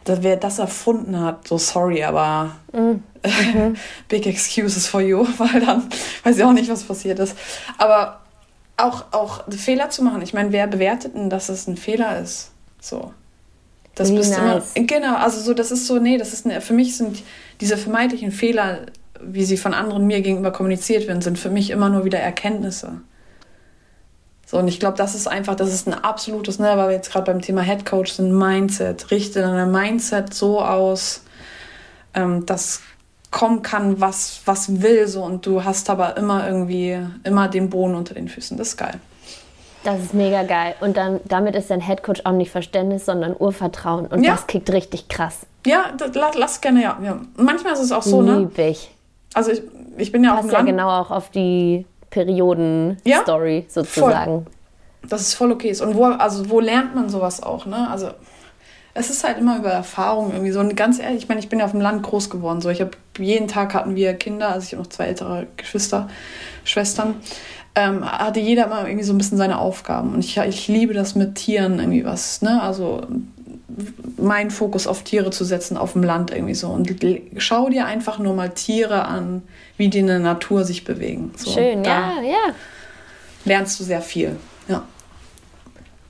[0.04, 3.02] wer das erfunden hat, so sorry, aber mhm.
[4.08, 5.88] big excuses for you, weil dann
[6.24, 7.36] weiß ich auch nicht, was passiert ist.
[7.78, 8.20] Aber
[8.76, 12.50] auch, auch Fehler zu machen, ich meine, wer bewertet denn, dass es ein Fehler ist?
[12.80, 13.12] So.
[13.94, 14.72] Das Wie bist nice.
[14.74, 14.86] immer.
[14.86, 17.22] Genau, also so, das ist so, nee, das ist eine, für mich sind
[17.62, 18.86] diese vermeintlichen Fehler,
[19.20, 23.00] wie sie von anderen mir gegenüber kommuniziert werden, sind für mich immer nur wieder Erkenntnisse.
[24.44, 27.12] So, und ich glaube, das ist einfach, das ist ein absolutes, ne, weil wir jetzt
[27.12, 29.10] gerade beim Thema Head Coach sind, Mindset.
[29.12, 31.22] Richte dein Mindset so aus,
[32.14, 32.82] ähm, dass
[33.30, 37.94] kommen kann, was, was will, so, und du hast aber immer irgendwie, immer den Boden
[37.94, 38.58] unter den Füßen.
[38.58, 39.00] Das ist geil.
[39.84, 40.74] Das ist mega geil.
[40.80, 44.06] Und dann, damit ist dein Headcoach auch nicht Verständnis, sondern Urvertrauen.
[44.06, 44.32] Und ja.
[44.32, 45.40] das kickt richtig krass.
[45.66, 46.98] Ja, das, lass gerne, ja.
[47.02, 47.20] ja.
[47.36, 48.40] Manchmal ist es auch so, ne?
[48.40, 48.94] Lieb ich.
[49.34, 49.62] Also ich,
[49.96, 53.64] ich bin ja Passt auch ja genau auch auf die Perioden-Story ja?
[53.68, 54.44] sozusagen.
[54.44, 55.08] Voll.
[55.08, 55.76] Das ist voll okay.
[55.80, 57.88] Und wo, also wo lernt man sowas auch, ne?
[57.90, 58.10] Also
[58.94, 60.60] es ist halt immer über Erfahrung irgendwie so.
[60.60, 62.60] Und ganz ehrlich, ich meine, ich bin ja auf dem Land groß geworden.
[62.60, 66.08] So, ich habe jeden Tag hatten wir Kinder, also ich habe noch zwei ältere Geschwister,
[66.64, 67.16] Schwestern
[67.74, 70.14] ähm, hatte jeder immer irgendwie so ein bisschen seine Aufgaben.
[70.14, 72.62] Und ich, ich liebe das mit Tieren irgendwie was, ne?
[72.62, 73.02] Also
[74.18, 76.68] meinen Fokus auf Tiere zu setzen, auf dem Land irgendwie so.
[76.68, 76.94] Und
[77.38, 79.42] schau dir einfach nur mal Tiere an,
[79.76, 81.32] wie die in der Natur sich bewegen.
[81.36, 82.54] So, Schön, ja, ja.
[83.44, 84.36] Lernst du sehr viel,
[84.68, 84.82] ja.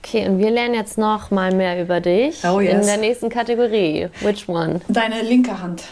[0.05, 2.81] Okay, und wir lernen jetzt noch mal mehr über dich oh, yes.
[2.81, 4.09] in der nächsten Kategorie.
[4.21, 4.81] Which one?
[4.89, 5.85] Deine linke Hand.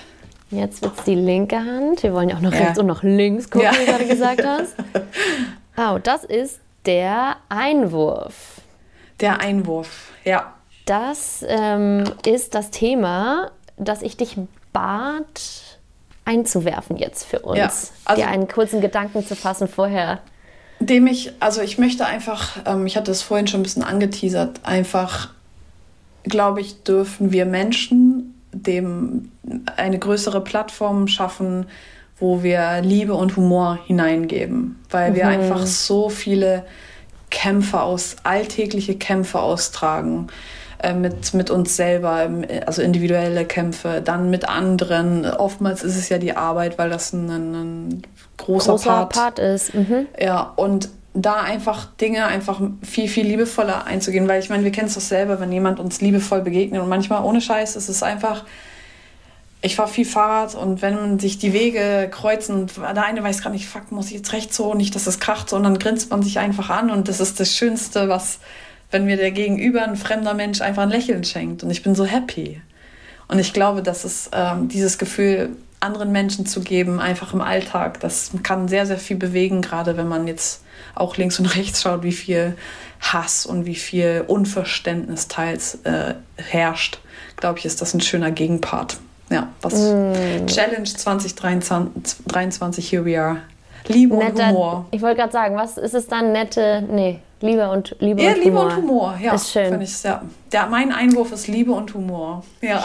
[0.50, 2.02] Jetzt wird es die linke Hand.
[2.02, 2.58] Wir wollen ja auch noch ja.
[2.58, 3.80] rechts und noch links gucken, ja.
[3.80, 4.74] wie du gerade gesagt hast.
[5.80, 8.60] Oh, das ist der Einwurf.
[9.18, 10.54] Der Einwurf, ja.
[10.84, 14.36] Das ähm, ist das Thema, das ich dich
[14.74, 15.78] bat
[16.26, 17.58] einzuwerfen jetzt für uns.
[17.58, 17.70] Ja,
[18.04, 20.20] also, dir einen kurzen Gedanken zu fassen vorher.
[20.80, 24.60] Dem ich, also ich möchte einfach, ähm, ich hatte es vorhin schon ein bisschen angeteasert,
[24.64, 25.30] einfach,
[26.24, 29.32] glaube ich, dürfen wir Menschen dem
[29.76, 31.66] eine größere Plattform schaffen,
[32.20, 35.30] wo wir Liebe und Humor hineingeben, weil wir mhm.
[35.30, 36.64] einfach so viele
[37.30, 40.28] Kämpfe aus, alltägliche Kämpfe austragen
[40.82, 42.28] äh, mit, mit uns selber,
[42.66, 45.24] also individuelle Kämpfe, dann mit anderen.
[45.24, 48.02] Oftmals ist es ja die Arbeit, weil das ein, ein
[48.36, 49.74] großer, großer Part, Part, ist.
[49.74, 50.06] Mhm.
[50.18, 54.86] Ja, und da einfach Dinge einfach viel, viel liebevoller einzugehen, weil ich meine, wir kennen
[54.86, 58.44] es doch selber, wenn jemand uns liebevoll begegnet und manchmal ohne Scheiß ist es einfach
[59.62, 63.50] ich fahre viel Fahrrad und wenn sich die Wege kreuzen und der eine weiß gar
[63.50, 66.38] nicht, fuck, muss ich jetzt rechts so, nicht, dass es kracht, sondern grinst man sich
[66.38, 68.38] einfach an und das ist das Schönste, was,
[68.90, 72.04] wenn mir der Gegenüber, ein fremder Mensch, einfach ein Lächeln schenkt und ich bin so
[72.04, 72.60] happy.
[73.28, 78.00] Und ich glaube, dass es ähm, dieses Gefühl, anderen Menschen zu geben, einfach im Alltag,
[78.00, 80.62] das kann sehr, sehr viel bewegen, gerade wenn man jetzt
[80.94, 82.56] auch links und rechts schaut, wie viel
[83.00, 86.98] Hass und wie viel Unverständnis teils äh, herrscht,
[87.36, 88.98] glaube ich, ist das ein schöner Gegenpart.
[89.30, 90.46] Ja, was mm.
[90.46, 93.42] Challenge 2023, here we are.
[93.86, 94.86] Liebe Nette, und Humor.
[94.90, 96.32] Ich wollte gerade sagen, was ist es dann?
[96.32, 98.64] Nette, nee, Liebe und Liebe ja, und Liebe Humor.
[98.64, 99.34] und Humor, ja.
[99.34, 99.80] Ist schön.
[99.80, 100.22] Ich, ja.
[100.52, 102.44] Der, mein Einwurf ist Liebe und Humor.
[102.60, 102.84] Ja.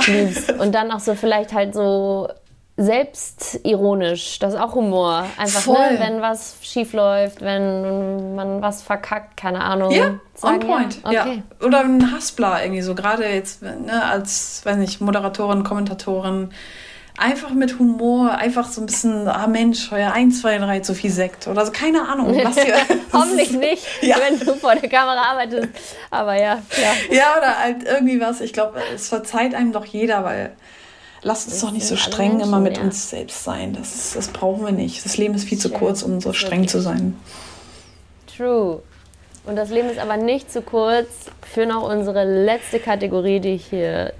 [0.60, 2.30] Und dann auch so vielleicht halt so
[2.78, 5.26] selbstironisch, das ist auch Humor.
[5.38, 9.92] Einfach, ne, wenn was schief läuft, wenn man was verkackt, keine Ahnung.
[9.92, 11.02] Ja, sagen, on point.
[11.10, 11.22] Ja.
[11.22, 11.44] Okay.
[11.62, 11.66] ja.
[11.66, 16.50] Oder ein Haspler irgendwie so, gerade jetzt ne, als, weiß nicht, Moderatorin, Kommentatorin.
[17.18, 21.12] Einfach mit Humor, einfach so ein bisschen, ah Mensch, heuer 1, 2, 3, zu viel
[21.12, 22.38] Sekt oder so, keine Ahnung.
[22.44, 22.76] Was hier,
[23.14, 24.18] Hoffentlich nicht, ja.
[24.20, 25.70] wenn du vor der Kamera arbeitest.
[26.12, 26.94] Aber ja, klar.
[27.10, 30.58] Ja, oder halt irgendwie was, ich glaube, es verzeiht einem doch jeder, weil
[31.26, 32.84] Lass uns doch nicht so streng Menschen, immer mit ja.
[32.84, 33.74] uns selbst sein.
[33.74, 35.04] Das, das brauchen wir nicht.
[35.04, 37.20] Das Leben ist viel zu kurz, um so streng zu sein.
[38.38, 38.84] True.
[39.44, 41.08] Und das Leben ist aber nicht zu kurz
[41.42, 44.14] für noch unsere letzte Kategorie, die ich hier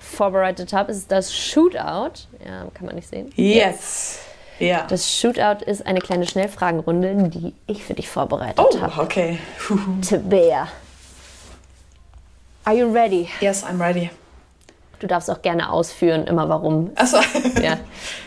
[0.00, 0.90] vorbereitet habe.
[0.90, 2.26] Ist das Shootout.
[2.44, 3.30] Ja, kann man nicht sehen.
[3.36, 3.54] Yes.
[3.54, 4.18] yes.
[4.58, 4.84] Ja.
[4.88, 9.00] Das Shootout ist eine kleine Schnellfragenrunde, die ich für dich vorbereitet Oh, habe.
[9.00, 9.38] okay.
[10.08, 10.66] Tabea.
[12.64, 13.28] Are you ready?
[13.40, 14.10] Yes, I'm ready.
[15.02, 16.92] Du darfst auch gerne ausführen, immer warum.
[16.94, 17.16] Achso.
[17.60, 17.76] Ja.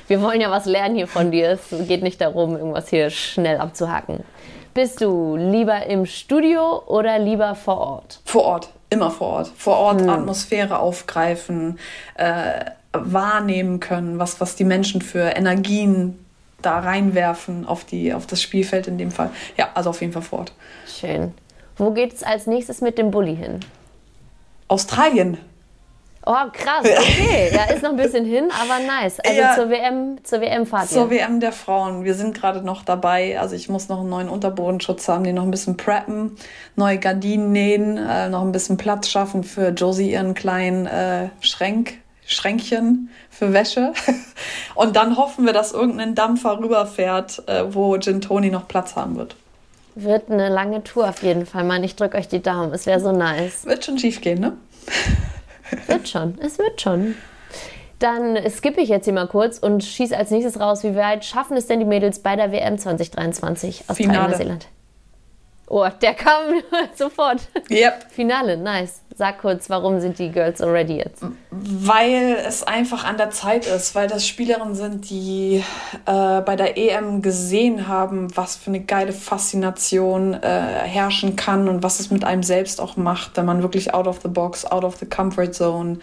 [0.10, 1.52] Wir wollen ja was lernen hier von dir.
[1.52, 4.26] Es geht nicht darum, irgendwas hier schnell abzuhacken.
[4.74, 8.20] Bist du lieber im Studio oder lieber vor Ort?
[8.26, 9.52] Vor Ort, immer vor Ort.
[9.56, 11.80] Vor Ort Atmosphäre aufgreifen,
[12.16, 16.26] äh, wahrnehmen können, was, was die Menschen für Energien
[16.62, 19.30] da reinwerfen auf, die, auf das Spielfeld in dem Fall.
[19.56, 20.52] Ja, also auf jeden Fall vor Ort.
[20.86, 21.34] Schön.
[21.78, 23.62] Wo geht es als nächstes mit dem Bulli hin?
[24.68, 25.38] Australien.
[26.28, 27.52] Oh, krass, okay.
[27.54, 29.20] Ja, ist noch ein bisschen hin, aber nice.
[29.20, 29.54] Also Ja.
[29.56, 31.20] zur WM, zur WM fahrt Zur ihr.
[31.20, 32.04] WM der Frauen.
[32.04, 33.40] Wir sind gerade noch dabei.
[33.40, 36.36] Also ich muss noch einen neuen Unterbodenschutz haben, den noch ein bisschen preppen,
[36.76, 41.94] neue Gardinen nähen, äh, noch ein bisschen Platz schaffen für Josie ihren kleinen äh, Schränk,
[42.26, 43.94] Schränkchen für Wäsche.
[44.76, 49.16] Und dann hoffen wir, dass irgendein Dampfer rüberfährt, äh, wo Gin Toni noch Platz haben
[49.16, 49.36] wird.
[49.94, 51.84] Wird eine lange Tour auf jeden Fall, Mann.
[51.84, 52.74] Ich drücke euch die Daumen.
[52.74, 53.66] Es wäre so nice.
[53.66, 54.54] Wird schon schief gehen, ne?
[55.88, 57.16] Wird schon, es wird schon.
[58.00, 61.56] Dann skippe ich jetzt hier mal kurz und schieße als nächstes raus, wie weit schaffen
[61.56, 64.00] es denn die Mädels bei der WM 2023 aus.
[64.00, 64.68] Neuseeland?
[65.68, 66.62] Oh, der kam
[66.96, 67.42] sofort.
[67.70, 68.12] Yep.
[68.12, 69.02] Finale, nice.
[69.18, 71.24] Sag kurz, warum sind die Girls already jetzt?
[71.50, 75.64] Weil es einfach an der Zeit ist, weil das Spielerinnen sind, die
[76.06, 81.82] äh, bei der EM gesehen haben, was für eine geile Faszination äh, herrschen kann und
[81.82, 84.84] was es mit einem selbst auch macht, wenn man wirklich out of the box, out
[84.84, 86.00] of the comfort zone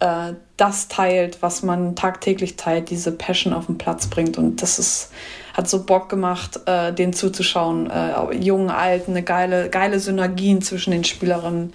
[0.00, 4.36] äh, das teilt, was man tagtäglich teilt, diese Passion auf den Platz bringt.
[4.38, 5.12] Und das ist,
[5.54, 7.90] hat so Bock gemacht, äh, denen zuzuschauen.
[7.90, 11.72] Äh, jungen, alten, eine geile, geile Synergien zwischen den Spielerinnen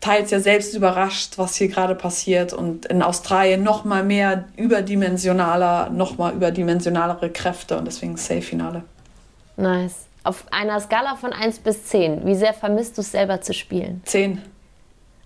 [0.00, 5.90] teils ja selbst überrascht, was hier gerade passiert und in Australien noch mal mehr überdimensionaler,
[5.90, 8.84] noch mal überdimensionalere Kräfte und deswegen Safe-Finale.
[9.56, 10.06] Nice.
[10.24, 14.02] Auf einer Skala von 1 bis 10, wie sehr vermisst du es selber zu spielen?
[14.04, 14.42] Zehn.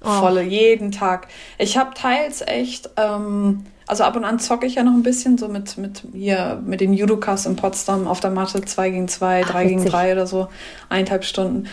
[0.00, 1.28] Volle, jeden Tag.
[1.58, 5.36] Ich habe teils echt, ähm, also ab und an zocke ich ja noch ein bisschen,
[5.36, 9.42] so mit, mit hier, mit den Judokas in Potsdam auf der Matte, 2 gegen 2,
[9.44, 9.92] Ach, 3 gegen witzig.
[9.92, 10.48] 3 oder so,
[10.88, 11.68] eineinhalb Stunden.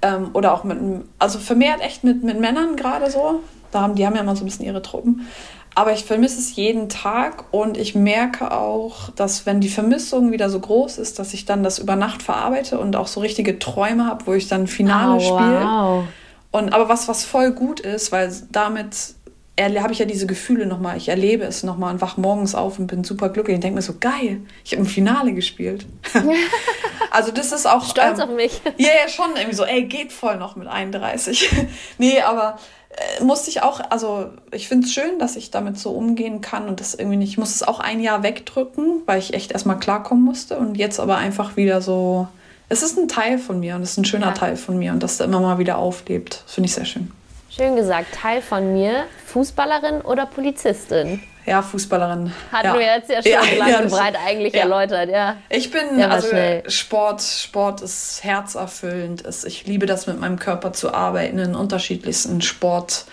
[0.00, 0.78] Ähm, oder auch mit,
[1.18, 3.40] also vermehrt echt mit, mit Männern gerade so.
[3.72, 5.26] Da haben, die haben ja immer so ein bisschen ihre Truppen.
[5.74, 10.48] Aber ich vermisse es jeden Tag und ich merke auch, dass wenn die Vermissung wieder
[10.50, 14.06] so groß ist, dass ich dann das über Nacht verarbeite und auch so richtige Träume
[14.06, 15.60] habe, wo ich dann Finale Oh, spiele.
[15.64, 16.04] wow.
[16.52, 19.15] Und aber was, was voll gut ist, weil damit
[19.58, 22.88] habe ich ja diese Gefühle nochmal, ich erlebe es nochmal und wach morgens auf und
[22.88, 25.86] bin super glücklich und denke mir so, geil, ich habe im Finale gespielt.
[27.10, 27.88] also das ist auch...
[27.88, 28.60] Stolz ähm, auf mich.
[28.76, 31.48] Ja, ja, schon irgendwie so, ey, geht voll noch mit 31.
[31.98, 32.58] nee, aber
[32.90, 36.68] äh, musste ich auch, also ich finde es schön, dass ich damit so umgehen kann
[36.68, 39.78] und das irgendwie nicht, ich muss es auch ein Jahr wegdrücken, weil ich echt erstmal
[39.78, 42.28] klarkommen musste und jetzt aber einfach wieder so,
[42.68, 44.32] es ist ein Teil von mir und es ist ein schöner Ja.
[44.32, 46.42] Teil von mir und dass der immer mal wieder auflebt.
[46.46, 47.10] Finde ich sehr schön.
[47.56, 51.22] Schön gesagt, Teil von mir, Fußballerin oder Polizistin?
[51.46, 52.30] Ja, Fußballerin.
[52.52, 52.74] Hatten ja.
[52.74, 54.60] wir jetzt ja schon lang ja, und das- breit eigentlich ja.
[54.60, 55.38] erläutert, ja.
[55.48, 56.68] Ich bin, also schnell.
[56.68, 59.24] Sport, Sport ist herzerfüllend.
[59.46, 63.06] Ich liebe das, mit meinem Körper zu arbeiten, in unterschiedlichsten Sportarten,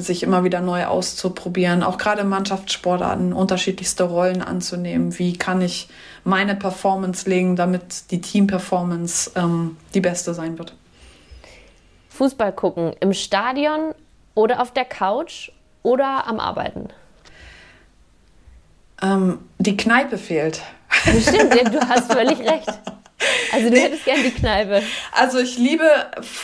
[0.00, 1.82] sich immer wieder neu auszuprobieren.
[1.82, 5.18] Auch gerade Mannschaftssportarten unterschiedlichste Rollen anzunehmen.
[5.18, 5.88] Wie kann ich
[6.22, 10.74] meine Performance legen, damit die Team-Performance ähm, die beste sein wird?
[12.14, 13.94] Fußball gucken im Stadion
[14.34, 15.50] oder auf der Couch
[15.82, 16.88] oder am Arbeiten?
[19.02, 20.60] Ähm, die Kneipe fehlt.
[21.20, 22.68] Stimmt, ja, du hast völlig recht.
[23.52, 24.82] Also du hättest gern die Kneipe.
[25.12, 25.84] Also ich liebe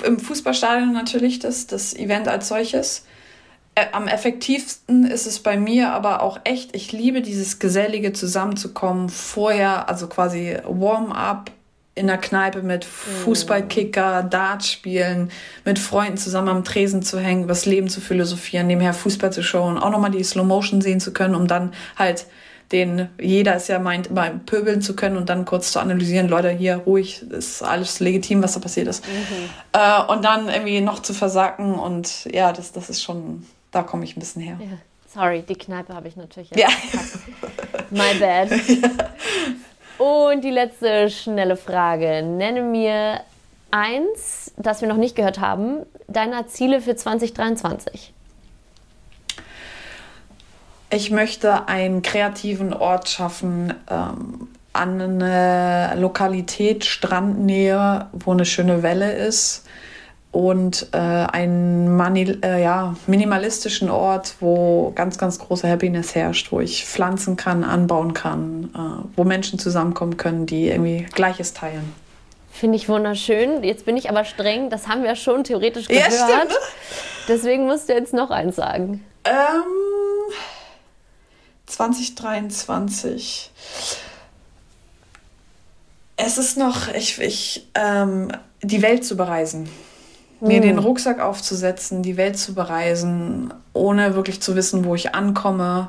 [0.05, 3.07] im Fußballstadion natürlich das, das Event als solches.
[3.77, 9.09] Ä- Am effektivsten ist es bei mir aber auch echt, ich liebe dieses gesellige Zusammenzukommen
[9.09, 11.51] vorher, also quasi Warm-up
[12.01, 15.31] in der Kneipe mit Fußballkicker, Dart spielen,
[15.67, 19.43] mit Freunden zusammen am Tresen zu hängen, über das Leben zu philosophieren, nebenher Fußball zu
[19.43, 22.27] schauen, auch nochmal die Slow Motion sehen zu können, um dann halt
[22.73, 26.51] den, jeder ist ja meint, immer pöbeln zu können und dann kurz zu analysieren, Leute,
[26.51, 29.05] hier ruhig, ist alles legitim, was da passiert ist.
[29.73, 34.05] Äh, und dann irgendwie noch zu versacken und ja, das, das ist schon, da komme
[34.05, 34.59] ich ein bisschen her.
[34.61, 34.79] Ja.
[35.13, 36.69] Sorry, die Kneipe habe ich natürlich Ja.
[37.91, 38.51] My bad.
[40.01, 42.23] Und die letzte schnelle Frage.
[42.23, 43.21] Nenne mir
[43.71, 48.15] eins, das wir noch nicht gehört haben, deiner Ziele für 2023.
[50.89, 59.13] Ich möchte einen kreativen Ort schaffen, ähm, an eine Lokalität, Strandnähe, wo eine schöne Welle
[59.13, 59.67] ist,
[60.33, 66.61] und äh, einen Mani äh, ja, minimalistischen Ort, wo ganz, ganz große Happiness herrscht, wo
[66.61, 71.93] ich pflanzen kann, anbauen kann, äh, wo Menschen zusammenkommen können, die irgendwie Gleiches teilen.
[72.53, 73.65] Finde ich wunderschön.
[73.65, 76.13] Jetzt bin ich aber streng, das haben wir schon theoretisch gehört.
[76.13, 76.59] Ja, stimmt.
[77.27, 79.05] Deswegen musst du jetzt noch eins sagen.
[79.25, 79.35] Ähm,
[81.67, 83.51] 2023.
[86.17, 88.31] Es ist noch, ich, ich, ähm,
[88.63, 89.69] die Welt zu bereisen
[90.41, 90.85] mir den hm.
[90.85, 95.89] Rucksack aufzusetzen, die Welt zu bereisen, ohne wirklich zu wissen, wo ich ankomme,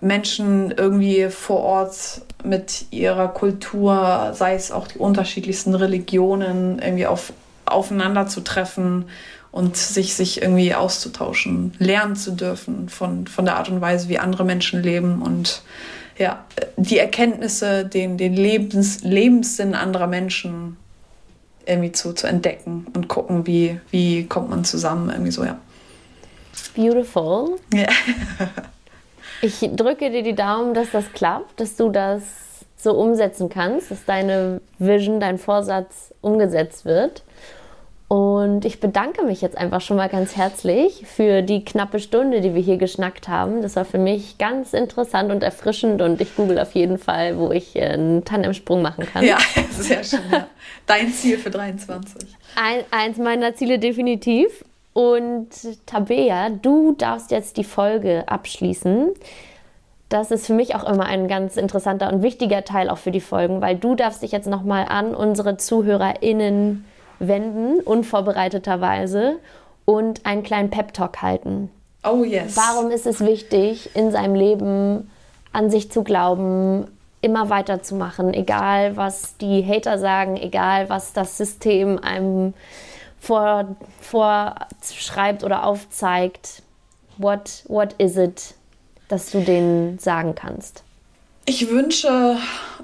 [0.00, 7.32] Menschen irgendwie vor Ort mit ihrer Kultur, sei es auch die unterschiedlichsten Religionen, irgendwie auf,
[7.66, 9.04] aufeinander zu treffen
[9.52, 14.18] und sich, sich irgendwie auszutauschen, lernen zu dürfen von, von der Art und Weise, wie
[14.18, 15.62] andere Menschen leben und
[16.18, 16.44] ja,
[16.76, 20.76] die Erkenntnisse, den, den Lebens, Lebenssinn anderer Menschen
[21.66, 25.58] irgendwie zu, zu entdecken und gucken, wie, wie kommt man zusammen, irgendwie so, ja.
[26.74, 27.58] Beautiful.
[27.72, 27.88] Ja.
[29.42, 32.22] ich drücke dir die Daumen, dass das klappt, dass du das
[32.76, 37.22] so umsetzen kannst, dass deine Vision, dein Vorsatz umgesetzt wird.
[38.12, 42.54] Und ich bedanke mich jetzt einfach schon mal ganz herzlich für die knappe Stunde, die
[42.54, 43.62] wir hier geschnackt haben.
[43.62, 47.52] Das war für mich ganz interessant und erfrischend und ich google auf jeden Fall, wo
[47.52, 49.24] ich äh, einen Tandemsprung machen kann.
[49.24, 49.38] Ja,
[49.70, 50.20] sehr schön.
[50.30, 50.46] Ja.
[50.86, 52.28] Dein Ziel für 23.
[52.54, 54.62] Ein, eins meiner Ziele definitiv.
[54.92, 55.48] Und
[55.86, 59.08] Tabea, du darfst jetzt die Folge abschließen.
[60.10, 63.22] Das ist für mich auch immer ein ganz interessanter und wichtiger Teil auch für die
[63.22, 66.84] Folgen, weil du darfst dich jetzt nochmal an unsere ZuhörerInnen
[67.26, 69.38] wenden, unvorbereiteterweise,
[69.84, 71.70] und einen kleinen Pep-Talk halten.
[72.04, 72.56] Oh yes.
[72.56, 75.10] Warum ist es wichtig, in seinem Leben
[75.52, 76.86] an sich zu glauben,
[77.20, 82.54] immer weiterzumachen, egal was die Hater sagen, egal was das System einem
[83.20, 86.62] vor, vorschreibt oder aufzeigt.
[87.18, 88.54] What, what is it,
[89.08, 90.82] dass du denen sagen kannst?
[91.44, 92.36] Ich wünsche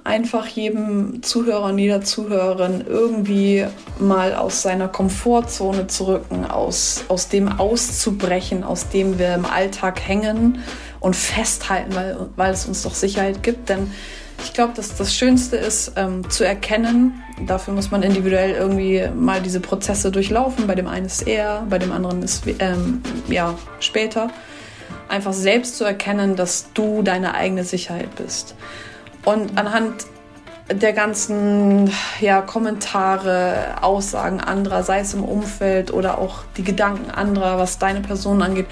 [0.05, 3.66] einfach jedem Zuhörer und jeder Zuhörerin irgendwie
[3.99, 10.01] mal aus seiner Komfortzone zu rücken, aus, aus dem auszubrechen, aus dem wir im Alltag
[10.07, 10.62] hängen
[11.01, 13.68] und festhalten, weil, weil es uns doch Sicherheit gibt.
[13.68, 13.90] Denn
[14.44, 17.22] ich glaube, dass das Schönste ist, ähm, zu erkennen.
[17.46, 20.66] Dafür muss man individuell irgendwie mal diese Prozesse durchlaufen.
[20.66, 24.30] Bei dem einen ist eher, bei dem anderen ist ähm, ja später.
[25.09, 28.55] Einfach selbst zu erkennen, dass du deine eigene Sicherheit bist.
[29.29, 30.07] Und anhand
[30.72, 37.59] der ganzen ja, Kommentare, Aussagen anderer, sei es im Umfeld oder auch die Gedanken anderer,
[37.59, 38.64] was deine Person angeht,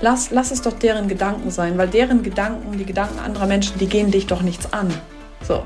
[0.00, 3.86] lass, lass es doch deren Gedanken sein, weil deren Gedanken, die Gedanken anderer Menschen, die
[3.86, 4.92] gehen dich doch nichts an.
[5.46, 5.62] So.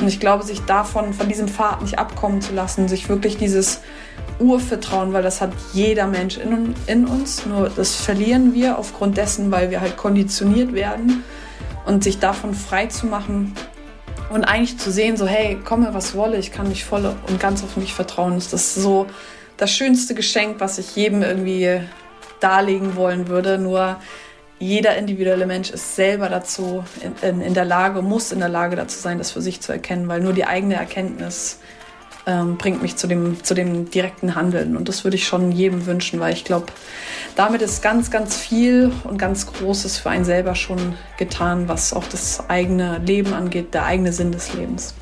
[0.00, 3.82] Und ich glaube, sich davon, von diesem Pfad nicht abkommen zu lassen, sich wirklich dieses
[4.38, 9.50] Urvertrauen, weil das hat jeder Mensch in, in uns, nur das verlieren wir aufgrund dessen,
[9.50, 11.24] weil wir halt konditioniert werden
[11.84, 13.54] und sich davon frei zu machen,
[14.32, 17.62] und eigentlich zu sehen, so hey, komme was wolle, ich kann mich voll und ganz
[17.62, 19.06] auf mich vertrauen, ist das so
[19.56, 21.80] das schönste Geschenk, was ich jedem irgendwie
[22.40, 23.58] darlegen wollen würde.
[23.58, 23.96] Nur
[24.58, 28.76] jeder individuelle Mensch ist selber dazu in, in, in der Lage, muss in der Lage
[28.76, 31.58] dazu sein, das für sich zu erkennen, weil nur die eigene Erkenntnis
[32.26, 34.76] ähm, bringt mich zu dem, zu dem direkten Handeln.
[34.76, 36.66] Und das würde ich schon jedem wünschen, weil ich glaube,
[37.36, 42.04] damit ist ganz, ganz viel und ganz Großes für einen selber schon getan, was auch
[42.04, 44.94] das eigene Leben angeht, der eigene Sinn des Lebens.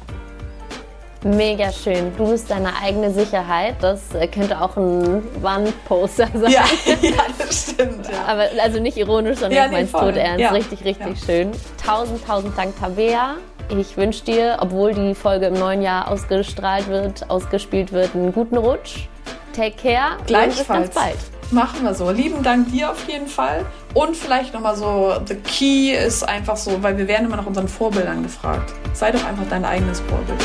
[1.22, 2.16] Mega schön.
[2.16, 3.76] Du bist deine eigene Sicherheit.
[3.82, 6.50] Das äh, könnte auch ein Wandposter sein.
[6.50, 6.64] Ja,
[7.02, 8.06] ja das stimmt.
[8.10, 8.24] Ja.
[8.26, 10.40] Aber also nicht ironisch, sondern ja, ich meine es tot ernst.
[10.40, 10.50] Ja.
[10.52, 11.50] Richtig, richtig schön.
[11.84, 13.34] Tausend, tausend Dank, Tabea.
[13.78, 18.56] Ich wünsche dir, obwohl die Folge im neuen Jahr ausgestrahlt wird, ausgespielt wird, einen guten
[18.56, 19.06] Rutsch.
[19.54, 20.16] Take care.
[20.26, 20.58] Gleichfalls.
[20.58, 21.52] Bis ganz bald.
[21.52, 22.10] Machen wir so.
[22.10, 23.64] Lieben Dank dir auf jeden Fall.
[23.94, 27.68] Und vielleicht nochmal so, the key ist einfach so, weil wir werden immer nach unseren
[27.68, 28.72] Vorbildern gefragt.
[28.92, 30.40] Sei doch einfach dein eigenes Vorbild.